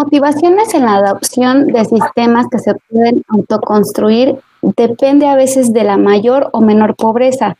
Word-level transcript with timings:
motivaciones 0.00 0.72
en 0.72 0.86
la 0.86 0.96
adopción 0.96 1.66
de 1.66 1.84
sistemas 1.84 2.46
que 2.50 2.58
se 2.58 2.74
pueden 2.74 3.22
autoconstruir 3.28 4.36
depende 4.62 5.28
a 5.28 5.36
veces 5.36 5.74
de 5.74 5.84
la 5.84 5.98
mayor 5.98 6.48
o 6.52 6.62
menor 6.62 6.96
pobreza, 6.96 7.56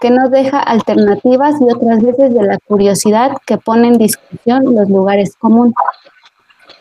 que 0.00 0.10
no 0.10 0.30
deja 0.30 0.58
alternativas 0.58 1.60
y 1.60 1.64
otras 1.64 2.02
veces 2.02 2.32
de 2.32 2.44
la 2.44 2.58
curiosidad 2.66 3.36
que 3.46 3.58
pone 3.58 3.88
en 3.88 3.98
discusión 3.98 4.74
los 4.74 4.88
lugares 4.88 5.36
comunes. 5.36 5.74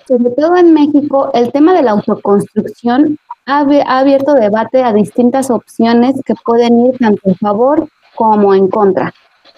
Sobre 0.08 0.30
todo 0.32 0.56
en 0.56 0.74
México, 0.74 1.30
el 1.34 1.52
tema 1.52 1.74
de 1.74 1.82
la 1.82 1.92
autoconstrucción 1.92 3.18
ha, 3.46 3.60
abierto 4.00 4.34
debate 4.34 4.82
a 4.82 4.94
distintas 4.94 5.52
opciones 5.52 6.16
que 6.26 6.36
pueden 6.36 6.86
ir 6.86 6.98
tanto 6.98 7.22
en 7.26 7.36
favor 7.36 7.88
como 8.16 8.56
en 8.56 8.70
contra. 8.70 9.14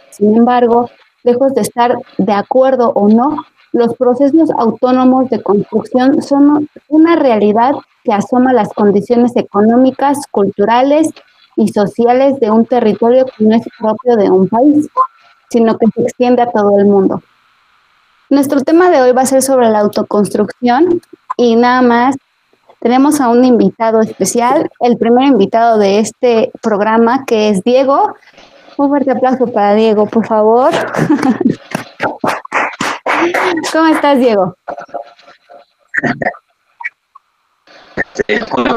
Sin 0.10 0.36
embargo, 0.36 0.90
lejos 1.24 1.54
de 1.54 1.62
estar 1.62 1.96
de 2.18 2.34
acuerdo 2.34 2.92
o 2.96 3.08
no, 3.08 3.38
los 3.74 3.96
procesos 3.96 4.52
autónomos 4.58 5.30
de 5.30 5.42
construcción 5.42 6.22
son 6.22 6.70
una 6.88 7.16
realidad 7.16 7.74
que 8.04 8.14
asoma 8.14 8.54
las 8.54 8.72
condiciones 8.72 9.36
económicas, 9.36 10.20
culturales 10.30 11.10
y 11.56 11.70
sociales 11.70 12.40
de 12.40 12.52
un 12.52 12.66
territorio 12.66 13.26
que 13.26 13.44
no 13.44 13.56
es 13.56 13.64
propio 13.80 14.16
de 14.16 14.30
un 14.30 14.48
país, 14.48 14.88
sino 15.50 15.78
que 15.78 15.88
se 15.88 16.04
extiende 16.04 16.44
a 16.44 16.52
todo 16.52 16.80
el 16.80 16.86
mundo. 16.86 17.22
Nuestro 18.30 18.62
tema 18.62 18.90
de 18.90 19.02
hoy 19.02 19.12
va 19.12 19.24
a 19.24 19.26
ser 19.26 19.42
sobre 19.42 19.70
la 19.70 19.80
autoconstrucción 19.80 21.02
y 21.38 21.56
nada 21.56 21.82
más 21.82 22.16
tenemos 22.80 23.22
a 23.22 23.30
un 23.30 23.44
invitado 23.44 24.02
especial, 24.02 24.70
el 24.82 24.98
primer 24.98 25.26
invitado 25.26 25.80
de 25.80 26.00
este 26.00 26.52
programa 26.62 27.26
que 27.26 27.50
es 27.50 27.64
Diego. 27.64 28.14
Un 28.78 28.90
fuerte 28.90 29.12
aplauso 29.12 29.48
para 29.48 29.74
Diego, 29.74 30.06
por 30.06 30.28
favor. 30.28 30.72
¿Cómo 33.72 33.88
estás, 33.88 34.20
Diego? 34.20 34.56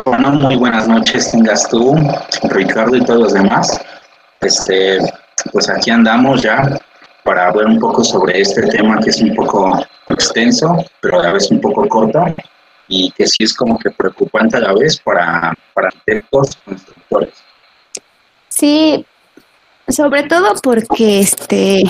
Bueno, 0.05 0.31
muy 0.33 0.57
buenas 0.57 0.87
noches 0.87 1.31
tengas 1.31 1.69
tú, 1.69 1.97
Ricardo 2.45 2.97
y 2.97 3.05
todos 3.05 3.21
los 3.21 3.33
demás. 3.33 3.81
Este, 4.41 4.99
pues 5.53 5.69
aquí 5.69 5.91
andamos 5.91 6.43
ya 6.43 6.79
para 7.25 7.49
hablar 7.49 7.67
un 7.67 7.79
poco 7.79 8.05
sobre 8.05 8.41
este 8.41 8.63
tema 8.69 9.01
que 9.01 9.11
es 9.11 9.21
un 9.21 9.35
poco 9.35 9.85
extenso, 10.09 10.85
pero 11.01 11.21
a 11.21 11.25
la 11.25 11.33
vez 11.33 11.51
un 11.51 11.61
poco 11.61 11.87
corto 11.89 12.25
y 12.89 13.11
que 13.13 13.27
sí 13.27 13.45
es 13.45 13.55
como 13.55 13.79
que 13.79 13.91
preocupante 13.91 14.57
a 14.59 14.61
la 14.61 14.73
vez 14.75 15.01
para, 15.01 15.53
para 15.75 15.91
los 16.07 16.57
constructores. 16.57 17.35
Sí, 18.49 19.05
sobre 19.89 20.23
todo 20.25 20.55
porque 20.63 21.21
este, 21.21 21.85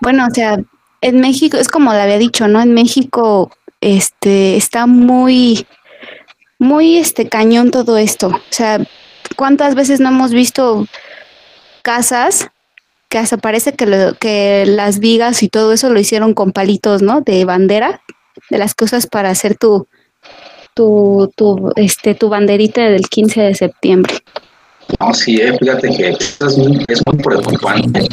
bueno, 0.00 0.26
o 0.26 0.34
sea, 0.34 0.58
en 1.00 1.20
México, 1.20 1.56
es 1.56 1.68
como 1.68 1.92
le 1.92 2.00
había 2.00 2.18
dicho, 2.18 2.48
¿no? 2.48 2.60
En 2.60 2.74
México, 2.74 3.50
este, 3.80 4.56
está 4.56 4.86
muy 4.86 5.66
muy 6.58 6.96
este 6.96 7.28
cañón 7.28 7.70
todo 7.70 7.98
esto. 7.98 8.28
O 8.28 8.40
sea, 8.50 8.80
¿cuántas 9.36 9.74
veces 9.74 10.00
no 10.00 10.08
hemos 10.08 10.32
visto 10.32 10.86
casas 11.82 12.48
que 13.08 13.18
hasta 13.18 13.36
parece 13.36 13.74
que, 13.74 14.12
que 14.18 14.64
las 14.66 14.98
vigas 14.98 15.42
y 15.42 15.48
todo 15.48 15.72
eso 15.72 15.90
lo 15.90 16.00
hicieron 16.00 16.34
con 16.34 16.52
palitos, 16.52 17.02
¿no? 17.02 17.20
De 17.20 17.44
bandera, 17.44 18.02
de 18.50 18.58
las 18.58 18.74
cosas 18.74 19.06
para 19.06 19.30
hacer 19.30 19.56
tu, 19.56 19.86
tu, 20.74 21.30
tu, 21.36 21.72
este, 21.76 22.14
tu 22.14 22.28
banderita 22.28 22.82
del 22.88 23.08
15 23.08 23.40
de 23.42 23.54
septiembre. 23.54 24.14
No, 25.00 25.12
sí, 25.12 25.40
fíjate 25.60 25.88
que 25.88 26.08
es 26.10 26.58
muy, 26.58 26.84
es 26.88 27.02
muy 27.06 27.22
preocupante, 27.22 28.08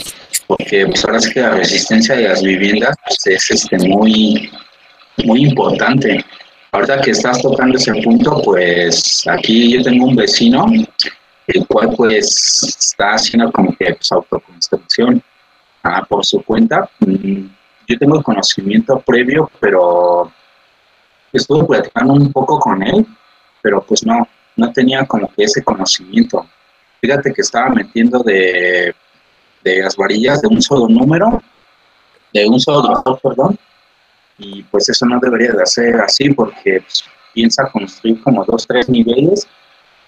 porque 0.48 0.86
pues, 0.86 1.30
que 1.34 1.42
la 1.42 1.52
resistencia 1.52 2.16
de 2.16 2.30
las 2.30 2.42
viviendas 2.42 2.96
pues, 3.06 3.28
es 3.28 3.52
este, 3.52 3.78
muy, 3.88 4.52
muy 5.26 5.46
importante. 5.46 6.24
Ahorita 6.72 7.02
que 7.02 7.12
estás 7.12 7.42
tocando 7.42 7.78
ese 7.78 7.94
punto, 8.02 8.42
pues 8.44 9.24
aquí 9.28 9.74
yo 9.74 9.84
tengo 9.84 10.08
un 10.08 10.16
vecino, 10.16 10.66
el 11.48 11.68
cual 11.68 11.94
pues 11.96 12.64
está 12.80 13.14
haciendo 13.14 13.52
como 13.52 13.76
que 13.76 13.94
pues, 13.94 14.12
autoconstrucción 14.12 15.22
ah, 15.84 16.04
por 16.08 16.26
su 16.26 16.42
cuenta. 16.44 16.90
Mm, 17.00 17.46
yo 17.88 17.98
tengo 18.00 18.24
conocimiento 18.24 19.00
previo, 19.00 19.50
pero 19.60 20.32
estuve 21.32 21.66
platicando 21.66 22.14
un 22.14 22.32
poco 22.32 22.60
con 22.60 22.82
él, 22.82 23.06
pero 23.62 23.84
pues 23.84 24.06
no, 24.06 24.28
no 24.56 24.72
tenía 24.72 25.06
como 25.06 25.32
que 25.34 25.44
ese 25.44 25.64
conocimiento. 25.64 26.46
Fíjate 27.02 27.34
que 27.34 27.42
estaba 27.42 27.70
metiendo 27.70 28.20
de, 28.20 28.96
de 29.64 29.82
las 29.82 29.96
varillas 29.96 30.42
de 30.42 30.48
un 30.48 30.62
solo 30.62 30.88
número, 30.88 31.42
de 32.34 32.46
un 32.46 32.60
solo 32.60 32.82
grosor, 32.82 33.20
perdón, 33.22 33.60
y 34.38 34.64
pues 34.64 34.90
eso 34.90 35.06
no 35.06 35.20
debería 35.20 35.52
de 35.52 35.66
ser 35.66 36.02
así 36.02 36.30
porque 36.34 36.82
pues, 36.82 37.04
piensa 37.34 37.70
construir 37.72 38.22
como 38.24 38.44
dos, 38.46 38.68
tres 38.68 38.90
niveles 38.90 39.48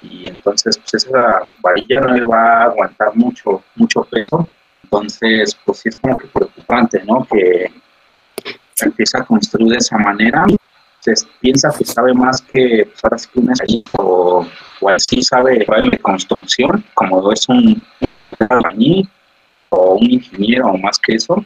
y 0.02 0.28
entonces 0.28 0.78
pues 0.78 1.06
esa 1.06 1.48
varilla 1.62 2.02
no 2.02 2.14
le 2.14 2.26
va 2.26 2.62
a 2.62 2.64
aguantar 2.66 3.16
mucho, 3.16 3.64
mucho 3.76 4.04
peso. 4.04 4.48
Entonces, 4.84 5.58
pues 5.66 5.80
sí 5.80 5.90
es 5.90 6.00
como 6.00 6.18
que 6.18 6.28
preocupante, 6.28 7.04
¿no? 7.06 7.26
Que 7.26 7.72
empieza 8.82 9.20
a 9.20 9.26
construir 9.26 9.72
de 9.72 9.78
esa 9.78 9.98
manera. 9.98 10.46
Se 11.00 11.14
piensa 11.40 11.74
que 11.76 11.86
sabe 11.86 12.14
más 12.14 12.42
que, 12.42 12.86
pues 12.86 13.04
ahora 13.04 13.18
sí 13.18 13.28
que 13.34 13.40
un 13.40 13.54
o, 13.94 14.48
o 14.82 14.90
así 14.90 15.22
sabe 15.22 15.60
de 15.60 16.00
construcción, 16.00 16.84
como 16.94 17.32
es 17.32 17.48
un 17.50 17.82
albañil 18.50 19.10
o 19.70 19.96
un 19.96 20.12
ingeniero 20.12 20.68
o 20.68 20.78
más 20.78 21.00
que 21.00 21.16
eso. 21.16 21.44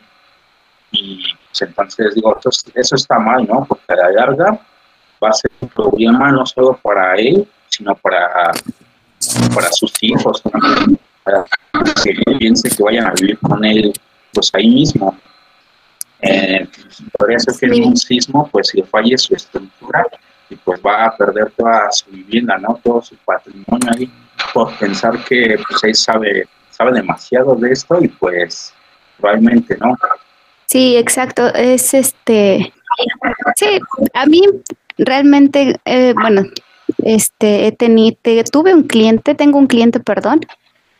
Y 0.91 1.23
pues, 1.47 1.61
entonces 1.61 2.15
digo, 2.15 2.37
eso, 2.75 2.95
está 2.95 3.19
mal, 3.19 3.47
¿no? 3.47 3.65
Porque 3.65 3.93
a 3.93 3.95
la 3.95 4.11
larga 4.11 4.59
va 5.23 5.29
a 5.29 5.33
ser 5.33 5.51
un 5.59 5.69
problema 5.69 6.31
no 6.31 6.45
solo 6.45 6.79
para 6.81 7.15
él, 7.15 7.47
sino 7.67 7.95
para, 7.95 8.51
para 9.53 9.71
sus 9.71 9.93
hijos, 10.01 10.41
para 11.23 11.45
que 12.03 12.37
piense 12.37 12.69
que 12.69 12.83
vayan 12.83 13.07
a 13.07 13.13
vivir 13.19 13.37
con 13.39 13.63
él, 13.63 13.93
pues 14.33 14.49
ahí 14.53 14.69
mismo. 14.69 15.15
Eh, 16.21 16.67
podría 17.17 17.39
ser 17.39 17.55
que 17.57 17.77
en 17.77 17.85
un 17.85 17.97
sismo, 17.97 18.49
pues 18.51 18.73
le 18.73 18.83
falle 18.83 19.17
su 19.17 19.35
estructura 19.35 20.05
y 20.49 20.55
pues 20.55 20.81
va 20.85 21.05
a 21.05 21.17
perder 21.17 21.51
toda 21.51 21.91
su 21.91 22.09
vivienda, 22.09 22.57
¿no? 22.57 22.79
Todo 22.83 23.01
su 23.01 23.15
patrimonio 23.17 23.91
ahí, 23.95 24.11
por 24.53 24.75
pensar 24.77 25.23
que 25.23 25.57
pues 25.67 25.83
él 25.83 25.95
sabe, 25.95 26.47
sabe 26.79 26.93
demasiado 26.93 27.55
de 27.55 27.71
esto 27.73 27.97
y 28.01 28.07
pues 28.07 28.73
probablemente, 29.19 29.77
¿no? 29.79 29.95
Sí, 30.65 30.95
exacto. 30.95 31.53
Es 31.53 31.93
este. 31.93 32.73
Sí, 33.55 33.79
a 34.13 34.25
mí 34.25 34.41
realmente, 34.97 35.79
eh, 35.85 36.13
bueno, 36.19 36.43
este, 36.99 37.67
he 37.67 37.71
tenido, 37.71 38.17
tuve 38.51 38.73
un 38.73 38.83
cliente, 38.83 39.35
tengo 39.35 39.57
un 39.57 39.67
cliente, 39.67 39.99
perdón, 39.99 40.41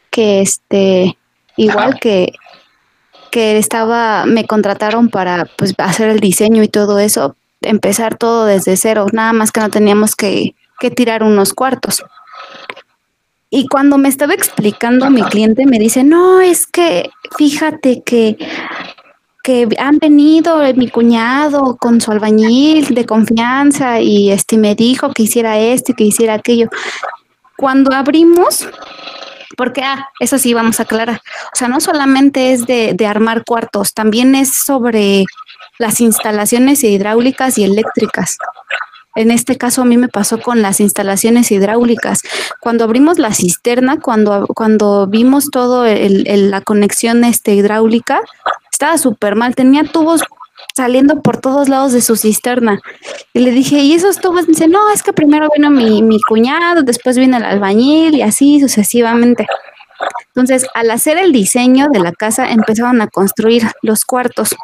que 0.09 0.41
este, 0.41 1.17
igual 1.55 1.99
que, 1.99 2.33
que 3.31 3.57
estaba, 3.57 4.25
me 4.25 4.45
contrataron 4.45 5.09
para 5.09 5.45
pues 5.57 5.73
hacer 5.77 6.09
el 6.09 6.19
diseño 6.19 6.61
y 6.63 6.67
todo 6.67 6.99
eso, 6.99 7.35
empezar 7.61 8.17
todo 8.17 8.45
desde 8.45 8.77
cero, 8.77 9.07
nada 9.11 9.33
más 9.33 9.51
que 9.51 9.61
no 9.61 9.69
teníamos 9.69 10.15
que, 10.15 10.55
que 10.79 10.91
tirar 10.91 11.23
unos 11.23 11.53
cuartos. 11.53 12.03
Y 13.49 13.67
cuando 13.67 13.97
me 13.97 14.09
estaba 14.09 14.33
explicando 14.33 15.09
mi 15.09 15.23
cliente, 15.23 15.65
me 15.65 15.79
dice, 15.79 16.03
no, 16.03 16.39
es 16.39 16.67
que 16.67 17.09
fíjate 17.37 18.03
que 18.05 18.37
que 19.43 19.67
han 19.79 19.99
venido 19.99 20.61
mi 20.75 20.89
cuñado 20.89 21.77
con 21.77 22.01
su 22.01 22.11
albañil 22.11 22.93
de 22.93 23.05
confianza 23.05 24.01
y 24.01 24.31
este 24.31 24.57
me 24.57 24.75
dijo 24.75 25.13
que 25.13 25.23
hiciera 25.23 25.57
esto 25.57 25.91
y 25.91 25.95
que 25.95 26.03
hiciera 26.03 26.35
aquello. 26.35 26.67
Cuando 27.57 27.93
abrimos, 27.93 28.67
porque, 29.57 29.81
ah, 29.81 30.09
eso 30.19 30.37
sí, 30.37 30.53
vamos 30.53 30.79
a 30.79 30.83
aclarar, 30.83 31.21
o 31.51 31.55
sea, 31.55 31.67
no 31.67 31.79
solamente 31.79 32.51
es 32.51 32.65
de, 32.65 32.93
de 32.93 33.07
armar 33.07 33.43
cuartos, 33.45 33.93
también 33.93 34.35
es 34.35 34.53
sobre 34.53 35.25
las 35.77 36.01
instalaciones 36.01 36.83
hidráulicas 36.83 37.57
y 37.57 37.63
eléctricas. 37.63 38.37
En 39.19 39.31
este 39.31 39.57
caso 39.57 39.81
a 39.81 39.85
mí 39.85 39.97
me 39.97 40.07
pasó 40.07 40.39
con 40.39 40.61
las 40.61 40.79
instalaciones 40.79 41.51
hidráulicas. 41.51 42.21
Cuando 42.61 42.85
abrimos 42.85 43.19
la 43.19 43.33
cisterna, 43.33 43.99
cuando, 43.99 44.47
cuando 44.55 45.07
vimos 45.07 45.49
todo 45.51 45.85
el, 45.85 46.49
la 46.49 46.61
conexión 46.61 47.25
este, 47.25 47.53
hidráulica, 47.53 48.21
estaba 48.71 48.97
súper 48.97 49.35
mal, 49.35 49.55
tenía 49.55 49.83
tubos 49.83 50.21
saliendo 50.73 51.21
por 51.21 51.35
todos 51.35 51.67
lados 51.67 51.91
de 51.91 51.99
su 51.99 52.15
cisterna. 52.15 52.79
Y 53.33 53.39
le 53.39 53.51
dije, 53.51 53.79
¿y 53.79 53.91
esos 53.91 54.21
tubos? 54.21 54.47
dice, 54.47 54.69
no, 54.69 54.89
es 54.89 55.03
que 55.03 55.11
primero 55.11 55.49
vino 55.53 55.69
mi, 55.69 56.01
mi 56.01 56.21
cuñado, 56.21 56.83
después 56.83 57.17
vino 57.17 57.35
el 57.35 57.43
albañil 57.43 58.15
y 58.15 58.21
así 58.21 58.61
sucesivamente. 58.61 59.47
Entonces, 60.27 60.65
al 60.73 60.91
hacer 60.91 61.17
el 61.17 61.33
diseño 61.33 61.89
de 61.91 61.99
la 61.99 62.13
casa, 62.13 62.49
empezaron 62.49 63.01
a 63.01 63.07
construir 63.07 63.63
los 63.81 64.05
cuartos. 64.05 64.55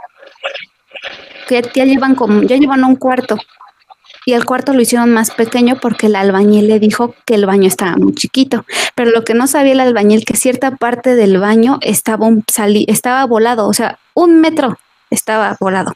Que 1.50 1.62
ya 1.75 1.84
llevan 1.84 2.16
como, 2.16 2.44
ya 2.44 2.56
llevan 2.56 2.86
un 2.86 2.96
cuarto. 2.96 3.38
Y 4.25 4.33
el 4.33 4.44
cuarto 4.44 4.74
lo 4.74 4.81
hicieron 4.81 5.13
más 5.13 5.30
pequeño 5.31 5.77
porque 5.80 6.07
el 6.07 6.16
albañil 6.16 6.68
le 6.68 6.80
dijo 6.80 7.13
que 7.25 7.36
el 7.36 7.45
baño 7.45 7.68
estaba 7.68 7.95
muy 7.95 8.16
chiquito. 8.16 8.66
Pero 8.95 9.12
lo 9.12 9.24
que 9.24 9.36
no 9.36 9.45
sabía 9.45 9.74
el 9.74 9.80
albañil 9.80 10.25
que 10.25 10.36
cierta 10.36 10.72
parte 10.72 11.16
del 11.16 11.38
baño 11.38 11.77
estaba, 11.81 13.25
volado, 13.25 13.68
o 13.68 13.74
sea, 13.74 14.00
un 14.16 14.42
metro 14.42 14.80
estaba 15.12 15.56
volado. 15.60 15.94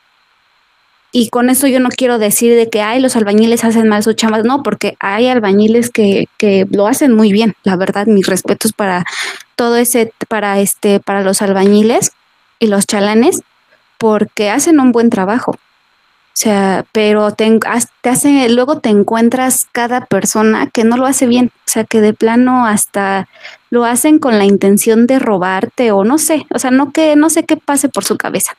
Y 1.12 1.30
con 1.30 1.50
eso 1.50 1.66
yo 1.66 1.80
no 1.80 1.90
quiero 1.90 2.20
decir 2.20 2.56
de 2.56 2.70
que, 2.70 2.84
ay, 2.84 3.00
los 3.00 3.16
albañiles 3.16 3.64
hacen 3.64 3.88
mal 3.88 4.04
sus 4.04 4.16
chamas, 4.16 4.44
no, 4.44 4.62
porque 4.62 4.96
hay 5.00 5.28
albañiles 5.28 5.90
que, 5.90 6.28
que 6.38 6.68
lo 6.70 6.86
hacen 6.86 7.16
muy 7.16 7.32
bien, 7.32 7.56
la 7.64 7.76
verdad, 7.76 8.06
mis 8.06 8.28
respetos 8.28 8.74
para 8.74 9.06
todo 9.56 9.76
ese, 9.78 10.14
para 10.28 10.60
este, 10.60 11.00
para 11.00 11.24
los 11.24 11.42
albañiles 11.42 12.12
y 12.60 12.68
los 12.68 12.86
chalanes, 12.86 13.42
porque 13.98 14.52
hacen 14.52 14.80
un 14.80 14.92
buen 14.92 15.10
trabajo. 15.10 15.58
O 16.40 16.42
sea, 16.42 16.86
pero 16.94 17.34
te, 17.34 17.60
te 18.02 18.10
hace, 18.10 18.48
luego 18.48 18.80
te 18.80 18.88
encuentras 18.88 19.68
cada 19.74 20.06
persona 20.06 20.70
que 20.72 20.86
no 20.86 20.96
lo 20.96 21.06
hace 21.06 21.28
bien, 21.28 21.52
o 21.54 21.62
sea, 21.66 21.84
que 21.84 22.00
de 22.00 22.14
plano 22.14 22.66
hasta 22.66 23.28
lo 23.70 23.84
hacen 23.84 24.20
con 24.20 24.38
la 24.38 24.46
intención 24.46 25.06
de 25.06 25.20
robarte 25.20 25.92
o 25.92 26.06
no 26.06 26.18
sé, 26.18 26.46
o 26.54 26.58
sea, 26.58 26.72
no 26.72 26.94
que 26.94 27.18
no 27.18 27.30
sé 27.30 27.44
qué 27.44 27.58
pase 27.58 27.90
por 27.90 28.06
su 28.06 28.16
cabeza. 28.16 28.54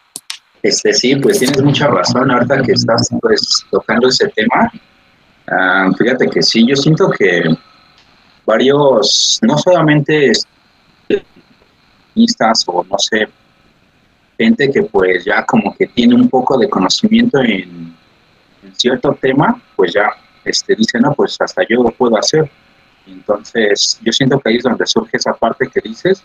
Este 0.62 0.92
sí, 0.92 1.16
pues 1.16 1.38
tienes 1.38 1.62
mucha 1.62 1.86
razón 1.86 2.30
ahorita 2.30 2.60
que 2.60 2.72
estás 2.72 3.08
pues 3.18 3.64
tocando 3.70 4.08
ese 4.08 4.28
tema. 4.28 4.70
Ah, 5.50 5.88
fíjate 5.96 6.28
que 6.28 6.42
sí, 6.42 6.66
yo 6.68 6.76
siento 6.76 7.10
que 7.10 7.44
varios, 8.44 9.38
no 9.40 9.56
solamente 9.56 10.32
o 12.66 12.84
no 12.84 12.98
sé, 12.98 13.26
gente 14.44 14.70
que 14.70 14.82
pues 14.82 15.24
ya 15.24 15.44
como 15.44 15.76
que 15.76 15.86
tiene 15.86 16.14
un 16.14 16.28
poco 16.28 16.56
de 16.56 16.68
conocimiento 16.68 17.38
en, 17.40 17.94
cierto 18.72 19.12
tema, 19.20 19.60
pues 19.76 19.92
ya 19.92 20.08
este, 20.42 20.74
dice, 20.74 20.98
no, 20.98 21.12
pues 21.12 21.36
hasta 21.38 21.62
yo 21.68 21.82
lo 21.82 21.90
puedo 21.90 22.16
hacer. 22.16 22.50
Entonces, 23.06 24.00
yo 24.02 24.10
siento 24.10 24.38
que 24.38 24.48
ahí 24.48 24.56
es 24.56 24.62
donde 24.62 24.86
surge 24.86 25.18
esa 25.18 25.34
parte 25.34 25.68
que 25.68 25.80
dices, 25.86 26.24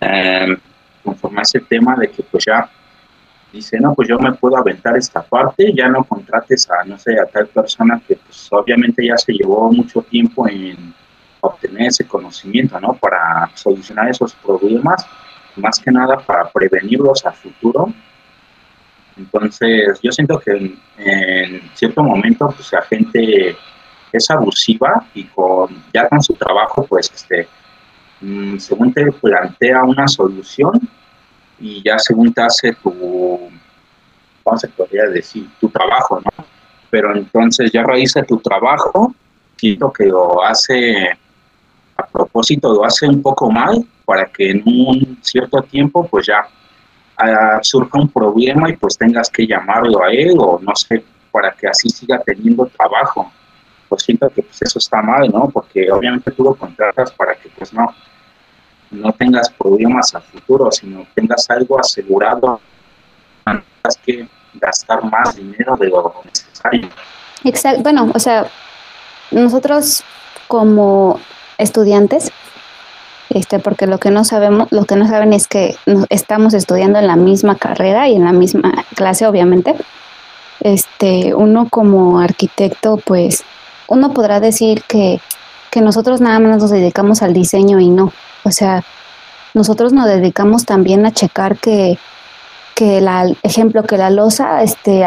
eh, 0.00 0.56
conforme 1.02 1.40
a 1.40 1.42
ese 1.42 1.58
tema 1.58 1.96
de 1.96 2.08
que 2.08 2.22
pues 2.22 2.44
ya 2.44 2.70
dice, 3.52 3.80
no, 3.80 3.94
pues 3.94 4.08
yo 4.08 4.18
me 4.20 4.32
puedo 4.34 4.56
aventar 4.56 4.96
esta 4.96 5.22
parte, 5.22 5.72
ya 5.74 5.88
no 5.88 6.04
contrates 6.04 6.70
a, 6.70 6.84
no 6.84 6.96
sé, 6.98 7.18
a 7.18 7.26
tal 7.26 7.48
persona 7.48 8.00
que 8.06 8.14
pues 8.14 8.48
obviamente 8.52 9.04
ya 9.04 9.16
se 9.16 9.32
llevó 9.32 9.72
mucho 9.72 10.02
tiempo 10.02 10.48
en 10.48 10.94
obtener 11.40 11.88
ese 11.88 12.06
conocimiento, 12.06 12.78
¿no? 12.78 12.94
Para 12.94 13.50
solucionar 13.56 14.08
esos 14.08 14.34
problemas 14.34 15.04
más 15.56 15.78
que 15.78 15.90
nada 15.90 16.18
para 16.18 16.50
prevenirlos 16.50 17.24
a 17.26 17.32
futuro. 17.32 17.92
Entonces, 19.16 20.00
yo 20.02 20.10
siento 20.10 20.38
que 20.38 20.76
en, 20.96 21.70
cierto 21.74 22.02
momento, 22.02 22.52
pues 22.56 22.72
la 22.72 22.82
gente 22.82 23.56
es 24.12 24.30
abusiva 24.30 25.06
y 25.14 25.24
con 25.24 25.82
ya 25.92 26.08
con 26.08 26.22
su 26.22 26.34
trabajo, 26.34 26.86
pues, 26.86 27.10
este, 27.14 27.48
mm, 28.20 28.58
según 28.58 28.92
te 28.92 29.10
plantea 29.12 29.84
una 29.84 30.06
solución 30.08 30.80
y 31.58 31.82
ya 31.82 31.98
según 31.98 32.32
te 32.32 32.42
hace 32.42 32.72
tu, 32.74 33.50
¿cómo 34.42 34.58
se 34.58 34.68
podría 34.68 35.04
decir? 35.04 35.48
Tu 35.60 35.68
trabajo, 35.68 36.20
¿no? 36.20 36.44
Pero 36.90 37.14
entonces 37.14 37.70
ya 37.72 37.82
realiza 37.82 38.22
tu 38.22 38.38
trabajo, 38.38 39.14
siento 39.56 39.92
que 39.92 40.06
lo 40.06 40.42
hace 40.44 41.16
a 41.96 42.06
propósito, 42.06 42.72
lo 42.74 42.84
hace 42.84 43.06
un 43.06 43.22
poco 43.22 43.50
mal 43.50 43.86
para 44.12 44.26
que 44.26 44.50
en 44.50 44.62
un 44.66 45.18
cierto 45.22 45.62
tiempo 45.62 46.06
pues 46.06 46.26
ya 46.26 46.46
uh, 46.46 47.58
surja 47.62 47.98
un 47.98 48.08
problema 48.08 48.68
y 48.68 48.76
pues 48.76 48.98
tengas 48.98 49.30
que 49.30 49.46
llamarlo 49.46 50.04
a 50.04 50.10
él 50.12 50.34
o 50.36 50.60
no 50.60 50.76
sé, 50.76 51.02
para 51.30 51.50
que 51.52 51.66
así 51.66 51.88
siga 51.88 52.18
teniendo 52.18 52.66
trabajo. 52.66 53.32
Pues 53.88 54.02
siento 54.02 54.28
que 54.28 54.42
pues 54.42 54.60
eso 54.60 54.78
está 54.78 55.00
mal, 55.00 55.30
¿no? 55.32 55.48
Porque 55.48 55.90
obviamente 55.90 56.30
tú 56.32 56.44
lo 56.44 56.54
contratas 56.54 57.10
para 57.12 57.34
que 57.36 57.48
pues 57.56 57.72
no, 57.72 57.86
no 58.90 59.12
tengas 59.14 59.48
problemas 59.48 60.14
a 60.14 60.20
futuro, 60.20 60.70
sino 60.70 61.06
tengas 61.14 61.48
algo 61.48 61.80
asegurado, 61.80 62.60
tengas 63.46 63.96
que 64.04 64.28
gastar 64.52 65.02
más 65.04 65.34
dinero 65.34 65.74
de 65.78 65.88
lo 65.88 66.20
necesario. 66.22 66.90
Exacto, 67.44 67.82
bueno, 67.82 68.12
o 68.14 68.18
sea, 68.18 68.46
nosotros 69.30 70.04
como 70.48 71.18
estudiantes 71.56 72.30
este, 73.34 73.58
porque 73.58 73.86
lo 73.86 73.98
que 73.98 74.10
no 74.10 74.24
sabemos, 74.24 74.68
lo 74.70 74.84
que 74.84 74.96
no 74.96 75.06
saben 75.06 75.32
es 75.32 75.46
que 75.46 75.76
estamos 76.10 76.54
estudiando 76.54 76.98
en 76.98 77.06
la 77.06 77.16
misma 77.16 77.56
carrera 77.56 78.08
y 78.08 78.16
en 78.16 78.24
la 78.24 78.32
misma 78.32 78.84
clase, 78.94 79.26
obviamente. 79.26 79.74
Este, 80.60 81.34
uno 81.34 81.68
como 81.68 82.20
arquitecto, 82.20 82.98
pues, 82.98 83.44
uno 83.88 84.12
podrá 84.12 84.38
decir 84.38 84.82
que, 84.86 85.20
que 85.70 85.80
nosotros 85.80 86.20
nada 86.20 86.38
más 86.38 86.58
nos 86.58 86.70
dedicamos 86.70 87.22
al 87.22 87.32
diseño 87.32 87.80
y 87.80 87.88
no. 87.88 88.12
O 88.44 88.50
sea, 88.50 88.84
nosotros 89.54 89.92
nos 89.92 90.06
dedicamos 90.06 90.64
también 90.64 91.04
a 91.06 91.12
checar 91.12 91.56
que, 91.56 91.98
que 92.74 93.00
la, 93.00 93.26
ejemplo, 93.42 93.82
que 93.84 93.96
la 93.96 94.10
losa 94.10 94.62
este, 94.62 95.04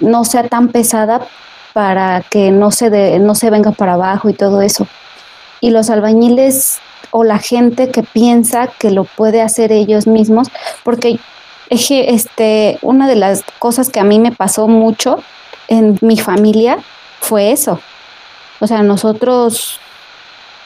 no 0.00 0.24
sea 0.24 0.48
tan 0.48 0.68
pesada 0.68 1.26
para 1.72 2.22
que 2.22 2.50
no 2.50 2.70
se, 2.70 2.90
de, 2.90 3.18
no 3.18 3.34
se 3.34 3.50
venga 3.50 3.72
para 3.72 3.94
abajo 3.94 4.28
y 4.28 4.34
todo 4.34 4.62
eso. 4.62 4.86
Y 5.60 5.70
los 5.70 5.90
albañiles 5.90 6.78
o 7.10 7.24
la 7.24 7.38
gente 7.38 7.90
que 7.90 8.02
piensa 8.02 8.68
que 8.78 8.90
lo 8.90 9.04
puede 9.04 9.42
hacer 9.42 9.72
ellos 9.72 10.06
mismos, 10.06 10.48
porque 10.84 11.18
este, 11.70 12.78
una 12.82 13.08
de 13.08 13.16
las 13.16 13.42
cosas 13.58 13.90
que 13.90 14.00
a 14.00 14.04
mí 14.04 14.18
me 14.18 14.32
pasó 14.32 14.68
mucho 14.68 15.22
en 15.68 15.98
mi 16.00 16.16
familia 16.16 16.78
fue 17.20 17.52
eso. 17.52 17.80
O 18.60 18.66
sea, 18.66 18.82
nosotros, 18.82 19.80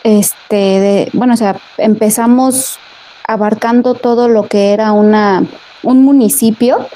este, 0.05 1.09
bueno, 1.13 1.35
o 1.35 1.37
sea, 1.37 1.57
empezamos 1.79 2.79
abarcando 3.27 3.95
todo 3.95 4.29
lo 4.29 4.47
que 4.47 4.73
era 4.73 4.93
una, 4.93 5.45
un 5.83 6.05
municipio 6.05 6.87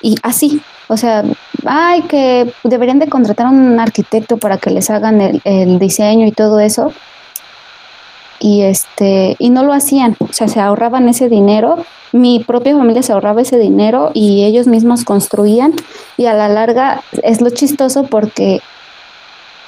y 0.00 0.16
así, 0.22 0.62
o 0.88 0.96
sea, 0.96 1.24
ay, 1.64 2.02
que 2.02 2.52
deberían 2.62 2.98
de 2.98 3.08
contratar 3.08 3.46
a 3.46 3.50
un 3.50 3.78
arquitecto 3.80 4.36
para 4.36 4.58
que 4.58 4.70
les 4.70 4.88
hagan 4.90 5.20
el, 5.20 5.40
el 5.44 5.78
diseño 5.78 6.26
y 6.26 6.32
todo 6.32 6.60
eso 6.60 6.92
y 8.38 8.62
este 8.62 9.36
y 9.38 9.50
no 9.50 9.64
lo 9.64 9.72
hacían, 9.72 10.16
o 10.18 10.32
sea, 10.32 10.48
se 10.48 10.60
ahorraban 10.60 11.08
ese 11.08 11.28
dinero, 11.28 11.84
mi 12.12 12.40
propia 12.40 12.76
familia 12.76 13.02
se 13.02 13.12
ahorraba 13.12 13.42
ese 13.42 13.58
dinero 13.58 14.10
y 14.14 14.44
ellos 14.44 14.66
mismos 14.66 15.04
construían. 15.04 15.74
Y 16.16 16.26
a 16.26 16.34
la 16.34 16.48
larga 16.48 17.02
es 17.22 17.40
lo 17.40 17.50
chistoso 17.50 18.04
porque 18.04 18.60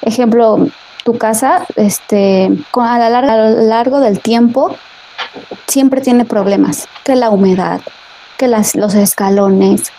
ejemplo, 0.01 0.67
tu 1.03 1.17
casa 1.17 1.65
este 1.75 2.49
a 2.73 2.99
la 2.99 3.09
larga 3.09 3.33
a 3.33 3.49
lo 3.49 3.61
largo 3.61 3.99
del 3.99 4.19
tiempo 4.19 4.75
siempre 5.67 6.01
tiene 6.01 6.25
problemas, 6.25 6.87
que 7.03 7.15
la 7.15 7.29
humedad, 7.29 7.81
que 8.37 8.47
las, 8.47 8.75
los 8.75 8.95
escalones, 8.95 9.91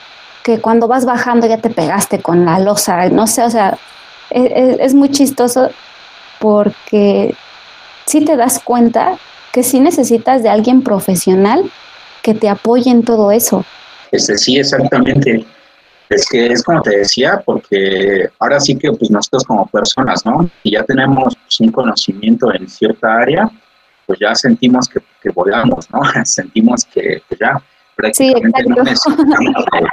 que 0.42 0.60
cuando 0.60 0.88
vas 0.88 1.04
bajando 1.04 1.46
ya 1.46 1.58
te 1.58 1.70
pegaste 1.70 2.20
con 2.20 2.44
la 2.44 2.58
losa, 2.58 3.08
no 3.10 3.26
sé, 3.26 3.44
o 3.44 3.50
sea, 3.50 3.78
es, 4.30 4.50
e, 4.50 4.76
es 4.80 4.94
muy 4.94 5.10
chistoso 5.10 5.70
porque 6.38 7.34
sí 8.10 8.24
te 8.24 8.36
das 8.36 8.58
cuenta 8.58 9.18
que 9.52 9.62
sí 9.62 9.78
necesitas 9.78 10.42
de 10.42 10.48
alguien 10.48 10.82
profesional 10.82 11.70
que 12.22 12.34
te 12.34 12.48
apoye 12.48 12.90
en 12.90 13.04
todo 13.04 13.30
eso. 13.30 13.64
Este, 14.10 14.36
sí, 14.36 14.58
exactamente. 14.58 15.44
Es 16.08 16.26
que 16.28 16.46
es 16.48 16.62
como 16.64 16.82
te 16.82 16.98
decía, 16.98 17.40
porque 17.44 18.28
ahora 18.40 18.58
sí 18.58 18.76
que 18.76 18.90
pues 18.90 19.10
nosotros 19.12 19.44
como 19.44 19.64
personas, 19.66 20.26
¿no? 20.26 20.50
Y 20.64 20.72
ya 20.72 20.82
tenemos 20.82 21.36
pues, 21.36 21.60
un 21.60 21.70
conocimiento 21.70 22.52
en 22.52 22.68
cierta 22.68 23.18
área, 23.18 23.48
pues 24.06 24.18
ya 24.18 24.34
sentimos 24.34 24.88
que, 24.88 25.00
que 25.22 25.30
volamos, 25.30 25.88
¿no? 25.92 26.00
sentimos 26.24 26.84
que 26.84 27.22
pues, 27.28 27.38
ya 27.40 27.62
prácticamente 27.94 28.62
sí, 28.62 28.68
no 28.68 28.82
necesitamos 28.82 29.64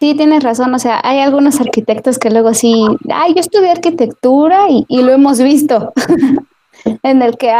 Sí, 0.00 0.14
tienes 0.14 0.44
razón. 0.44 0.74
O 0.74 0.78
sea, 0.78 1.00
hay 1.02 1.20
algunos 1.20 1.60
arquitectos 1.60 2.18
que 2.18 2.30
luego 2.30 2.54
sí, 2.54 2.84
ay, 3.12 3.34
yo 3.34 3.40
estudié 3.40 3.70
arquitectura 3.70 4.70
y, 4.70 4.84
y 4.88 5.02
lo 5.02 5.12
hemos 5.12 5.40
visto. 5.40 5.92
en 6.84 7.22
el 7.22 7.36
que 7.36 7.52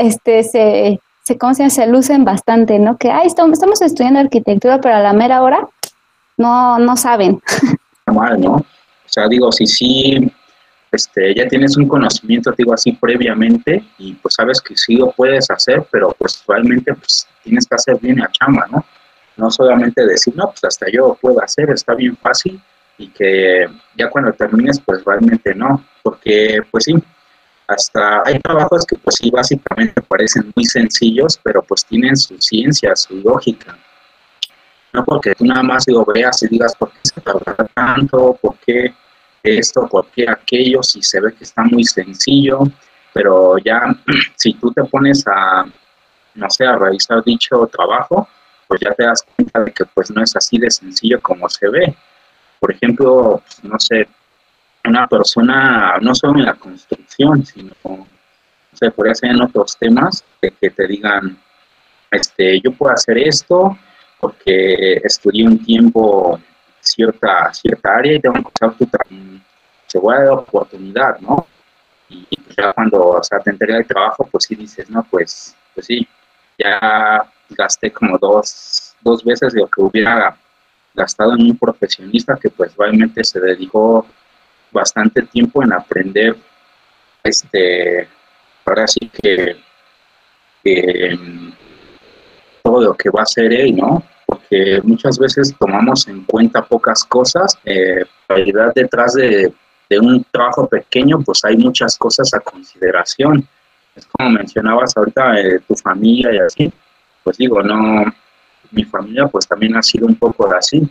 este, 0.00 0.42
se, 0.42 1.00
se, 1.22 1.38
¿cómo 1.38 1.54
se, 1.54 1.86
lucen 1.86 2.24
bastante, 2.24 2.78
¿no? 2.78 2.96
Que, 2.96 3.10
ay, 3.10 3.26
estamos, 3.26 3.60
estudiando 3.80 4.20
arquitectura, 4.20 4.80
pero 4.80 4.96
a 4.96 5.00
la 5.00 5.12
mera 5.12 5.42
hora 5.42 5.68
no, 6.36 6.78
no 6.78 6.96
saben. 6.96 7.40
Mal, 8.06 8.40
¿no? 8.40 8.52
O 8.52 8.64
sea, 9.10 9.28
digo, 9.28 9.50
si 9.52 9.66
sí, 9.66 10.32
este, 10.92 11.34
ya 11.34 11.46
tienes 11.48 11.76
un 11.76 11.86
conocimiento, 11.86 12.52
digo 12.56 12.72
así, 12.72 12.92
previamente, 12.92 13.84
y 13.98 14.14
pues 14.14 14.34
sabes 14.34 14.60
que 14.60 14.76
sí 14.76 14.96
lo 14.96 15.10
puedes 15.12 15.50
hacer, 15.50 15.86
pero 15.90 16.14
pues 16.18 16.42
realmente 16.46 16.94
pues 16.94 17.26
tienes 17.42 17.66
que 17.66 17.74
hacer 17.74 17.98
bien 18.00 18.18
la 18.18 18.30
chamba, 18.30 18.66
¿no? 18.70 18.84
No 19.36 19.50
solamente 19.50 20.04
decir, 20.04 20.34
no, 20.36 20.46
pues 20.46 20.64
hasta 20.64 20.86
yo 20.90 21.16
puedo 21.20 21.42
hacer, 21.42 21.70
está 21.70 21.94
bien 21.94 22.16
fácil, 22.16 22.60
y 22.98 23.08
que 23.08 23.68
ya 23.96 24.10
cuando 24.10 24.32
termines, 24.32 24.80
pues 24.80 25.04
realmente 25.04 25.54
no, 25.54 25.84
porque 26.02 26.60
pues 26.70 26.84
sí, 26.84 26.94
hasta 27.68 28.22
hay 28.24 28.40
trabajos 28.40 28.86
que 28.86 28.96
pues 28.96 29.16
sí 29.16 29.30
básicamente 29.30 30.00
parecen 30.00 30.50
muy 30.56 30.64
sencillos, 30.64 31.38
pero 31.42 31.62
pues 31.62 31.84
tienen 31.84 32.16
su 32.16 32.38
ciencia, 32.40 32.96
su 32.96 33.16
lógica. 33.16 33.78
No 34.92 35.04
porque 35.04 35.34
tú 35.34 35.44
nada 35.44 35.62
más 35.62 35.84
lo 35.86 36.02
veas 36.04 36.42
y 36.42 36.48
digas 36.48 36.74
por 36.74 36.90
qué 36.90 36.98
se 37.02 37.20
tarda 37.20 37.54
tanto, 37.74 38.38
por 38.40 38.56
qué 38.58 38.94
esto, 39.42 39.86
por 39.86 40.06
qué 40.08 40.26
aquello, 40.28 40.82
si 40.82 41.02
se 41.02 41.20
ve 41.20 41.34
que 41.34 41.44
está 41.44 41.62
muy 41.62 41.84
sencillo, 41.84 42.60
pero 43.12 43.58
ya 43.58 43.94
si 44.36 44.54
tú 44.54 44.72
te 44.72 44.82
pones 44.84 45.22
a, 45.26 45.66
no 46.34 46.50
sé, 46.50 46.64
a 46.64 46.76
realizar 46.76 47.22
dicho 47.22 47.66
trabajo, 47.66 48.26
pues 48.66 48.80
ya 48.80 48.94
te 48.94 49.04
das 49.04 49.22
cuenta 49.36 49.60
de 49.60 49.72
que 49.72 49.84
pues 49.84 50.10
no 50.10 50.22
es 50.22 50.34
así 50.34 50.58
de 50.58 50.70
sencillo 50.70 51.20
como 51.20 51.46
se 51.50 51.68
ve. 51.68 51.94
Por 52.60 52.72
ejemplo, 52.72 53.42
pues, 53.44 53.62
no 53.62 53.78
sé, 53.78 54.08
una 54.88 55.06
persona, 55.06 55.96
no 56.00 56.14
solo 56.14 56.38
en 56.38 56.46
la 56.46 56.54
construcción, 56.54 57.44
sino, 57.44 57.72
no 57.84 58.06
sé, 58.72 58.90
podría 58.90 59.14
ser 59.14 59.30
en 59.30 59.42
otros 59.42 59.76
temas, 59.78 60.24
de 60.40 60.50
que 60.50 60.70
te 60.70 60.86
digan, 60.86 61.38
este, 62.10 62.60
yo 62.60 62.72
puedo 62.72 62.92
hacer 62.92 63.18
esto 63.18 63.76
porque 64.20 65.00
estudié 65.04 65.46
un 65.46 65.64
tiempo 65.64 66.40
cierta, 66.80 67.52
cierta 67.52 67.96
área 67.96 68.14
y 68.14 68.20
tengo 68.20 68.50
que 68.50 68.84
tu 68.84 68.88
se 69.86 69.98
voy 69.98 70.14
a 70.14 70.20
dar 70.20 70.32
oportunidad, 70.32 71.18
¿no? 71.20 71.46
Y 72.08 72.24
pues 72.36 72.56
ya 72.56 72.72
cuando 72.72 73.08
o 73.08 73.22
sea, 73.22 73.38
te 73.40 73.50
entrega 73.50 73.78
el 73.78 73.86
trabajo, 73.86 74.28
pues 74.30 74.44
sí 74.44 74.54
dices, 74.54 74.90
no, 74.90 75.02
pues, 75.04 75.56
pues 75.74 75.86
sí, 75.86 76.06
ya 76.58 77.26
gasté 77.50 77.90
como 77.90 78.18
dos, 78.18 78.94
dos 79.00 79.24
veces 79.24 79.54
lo 79.54 79.66
que 79.66 79.80
hubiera 79.80 80.36
gastado 80.94 81.34
en 81.34 81.42
un 81.42 81.56
profesionista 81.56 82.36
que 82.36 82.50
pues 82.50 82.74
realmente 82.76 83.22
se 83.24 83.40
dedicó 83.40 84.06
bastante 84.78 85.22
tiempo 85.22 85.62
en 85.62 85.72
aprender 85.72 86.36
este 87.24 88.08
ahora 88.68 88.86
sí 88.86 89.10
que, 89.22 89.56
todo 92.62 92.82
lo 92.82 92.94
que 92.94 93.08
va 93.08 93.20
a 93.20 93.22
hacer 93.22 93.52
él, 93.52 93.76
¿no? 93.76 94.02
Porque 94.26 94.80
muchas 94.82 95.18
veces 95.18 95.54
tomamos 95.58 96.06
en 96.06 96.24
cuenta 96.24 96.62
pocas 96.62 97.02
cosas, 97.04 97.58
eh, 97.64 98.00
en 98.00 98.06
realidad 98.28 98.72
detrás 98.74 99.14
de, 99.14 99.52
un 99.98 100.22
trabajo 100.30 100.68
pequeño 100.68 101.22
pues 101.22 101.42
hay 101.46 101.56
muchas 101.56 101.96
cosas 101.96 102.34
a 102.34 102.40
consideración. 102.40 103.48
Es 103.96 104.04
como 104.06 104.28
mencionabas 104.30 104.94
ahorita, 104.94 105.40
eh, 105.40 105.60
tu 105.66 105.74
familia 105.74 106.34
y 106.34 106.38
así, 106.38 106.72
pues 107.24 107.38
digo, 107.38 107.62
no, 107.62 108.04
mi 108.70 108.84
familia 108.84 109.26
pues 109.28 109.48
también 109.48 109.74
ha 109.76 109.82
sido 109.82 110.06
un 110.06 110.16
poco 110.16 110.54
así, 110.54 110.86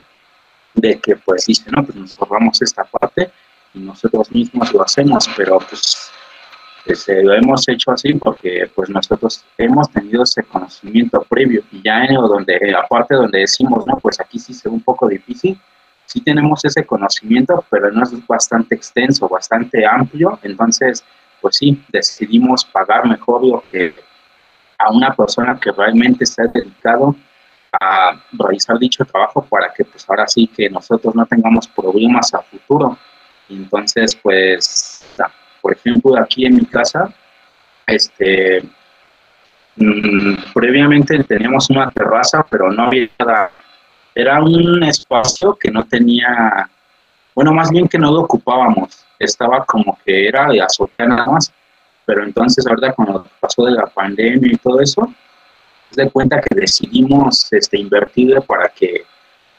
de 0.74 1.00
que 1.00 1.15
pues 1.15 1.46
dice, 1.46 1.70
no, 1.70 1.86
pues 1.86 1.96
nos 1.96 2.20
ahorramos 2.20 2.60
esta 2.63 2.84
parte 2.86 3.32
nosotros 3.74 4.32
mismos 4.32 4.74
lo 4.74 4.84
hacemos, 4.84 5.30
pero 5.36 5.60
pues, 5.60 6.12
pues 6.86 7.06
lo 7.08 7.34
hemos 7.34 7.68
hecho 7.68 7.92
así 7.92 8.14
porque 8.14 8.70
pues 8.74 8.90
nosotros 8.90 9.44
hemos 9.58 9.90
tenido 9.90 10.24
ese 10.24 10.44
conocimiento 10.44 11.22
previo 11.30 11.64
y 11.72 11.82
ya 11.84 12.06
en 12.06 12.16
donde, 12.16 12.60
la 12.72 12.88
parte 12.88 13.16
donde 13.16 13.40
decimos, 13.40 13.86
no, 13.86 13.98
pues 13.98 14.20
aquí 14.20 14.40
sí 14.40 14.54
se 14.54 14.70
ve 14.70 14.76
un 14.76 14.82
poco 14.82 15.08
difícil, 15.08 15.60
sí 16.06 16.22
tenemos 16.22 16.64
ese 16.64 16.86
conocimiento, 16.86 17.64
pero 17.70 17.92
no 17.92 18.04
es 18.04 18.28
bastante 18.28 18.76
extenso, 18.76 19.28
bastante 19.28 19.86
amplio, 19.86 20.40
entonces 20.44 21.04
pues 21.42 21.58
sí, 21.58 21.84
decidimos 21.90 22.66
pagar 22.66 23.08
mejor 23.08 23.46
lo 23.46 23.64
que 23.72 23.94
a 24.78 24.92
una 24.92 25.14
persona 25.14 25.60
que 25.60 25.72
realmente 25.72 26.24
está 26.24 26.44
dedicado 26.48 27.16
a 27.80 28.20
realizar 28.32 28.78
dicho 28.80 29.06
trabajo 29.06 29.42
para 29.44 29.74
que 29.74 29.84
pues 29.84 30.06
ahora 30.10 30.28
sí 30.28 30.48
que 30.48 30.70
nosotros 30.70 31.14
no 31.16 31.26
tengamos 31.26 31.68
problemas 31.68 32.34
a 32.34 32.42
futuro. 32.42 32.98
Entonces, 33.50 34.16
pues, 34.16 35.06
por 35.62 35.74
ejemplo, 35.74 36.18
aquí 36.18 36.46
en 36.46 36.56
mi 36.56 36.66
casa, 36.66 37.13
este, 37.86 38.63
mm, 39.75 40.54
previamente 40.54 41.24
teníamos 41.24 41.70
una 41.70 41.89
terraza, 41.92 42.46
pero 42.50 42.72
no 42.72 42.84
había 42.84 43.10
nada. 43.20 43.51
Era 44.13 44.42
un 44.42 44.84
espacio 44.84 45.56
que 45.56 45.72
no 45.72 45.84
tenía, 45.86 46.70
bueno, 47.36 47.54
más 47.54 47.70
bien 47.70 47.88
que 47.88 47.98
no 47.98 48.12
lo 48.12 48.22
ocupábamos. 48.22 49.06
Estaba 49.20 49.63
como 49.66 49.98
que 50.06 50.27
era 50.27 50.48
de 50.48 50.62
azotea 50.62 51.08
nada 51.08 51.25
más. 51.27 51.51
Pero 52.06 52.24
entonces, 52.24 52.66
ahorita 52.66 52.94
cuando 52.94 53.27
pasó 53.39 53.66
de 53.66 53.72
la 53.72 53.86
pandemia 53.86 54.54
y 54.54 54.58
todo 54.58 54.80
eso, 54.80 55.13
de 55.92 56.10
cuenta 56.10 56.42
que 56.42 56.56
decidimos 56.56 57.51
este, 57.51 57.80
invertir 57.80 58.42
para 58.42 58.70
que, 58.70 59.06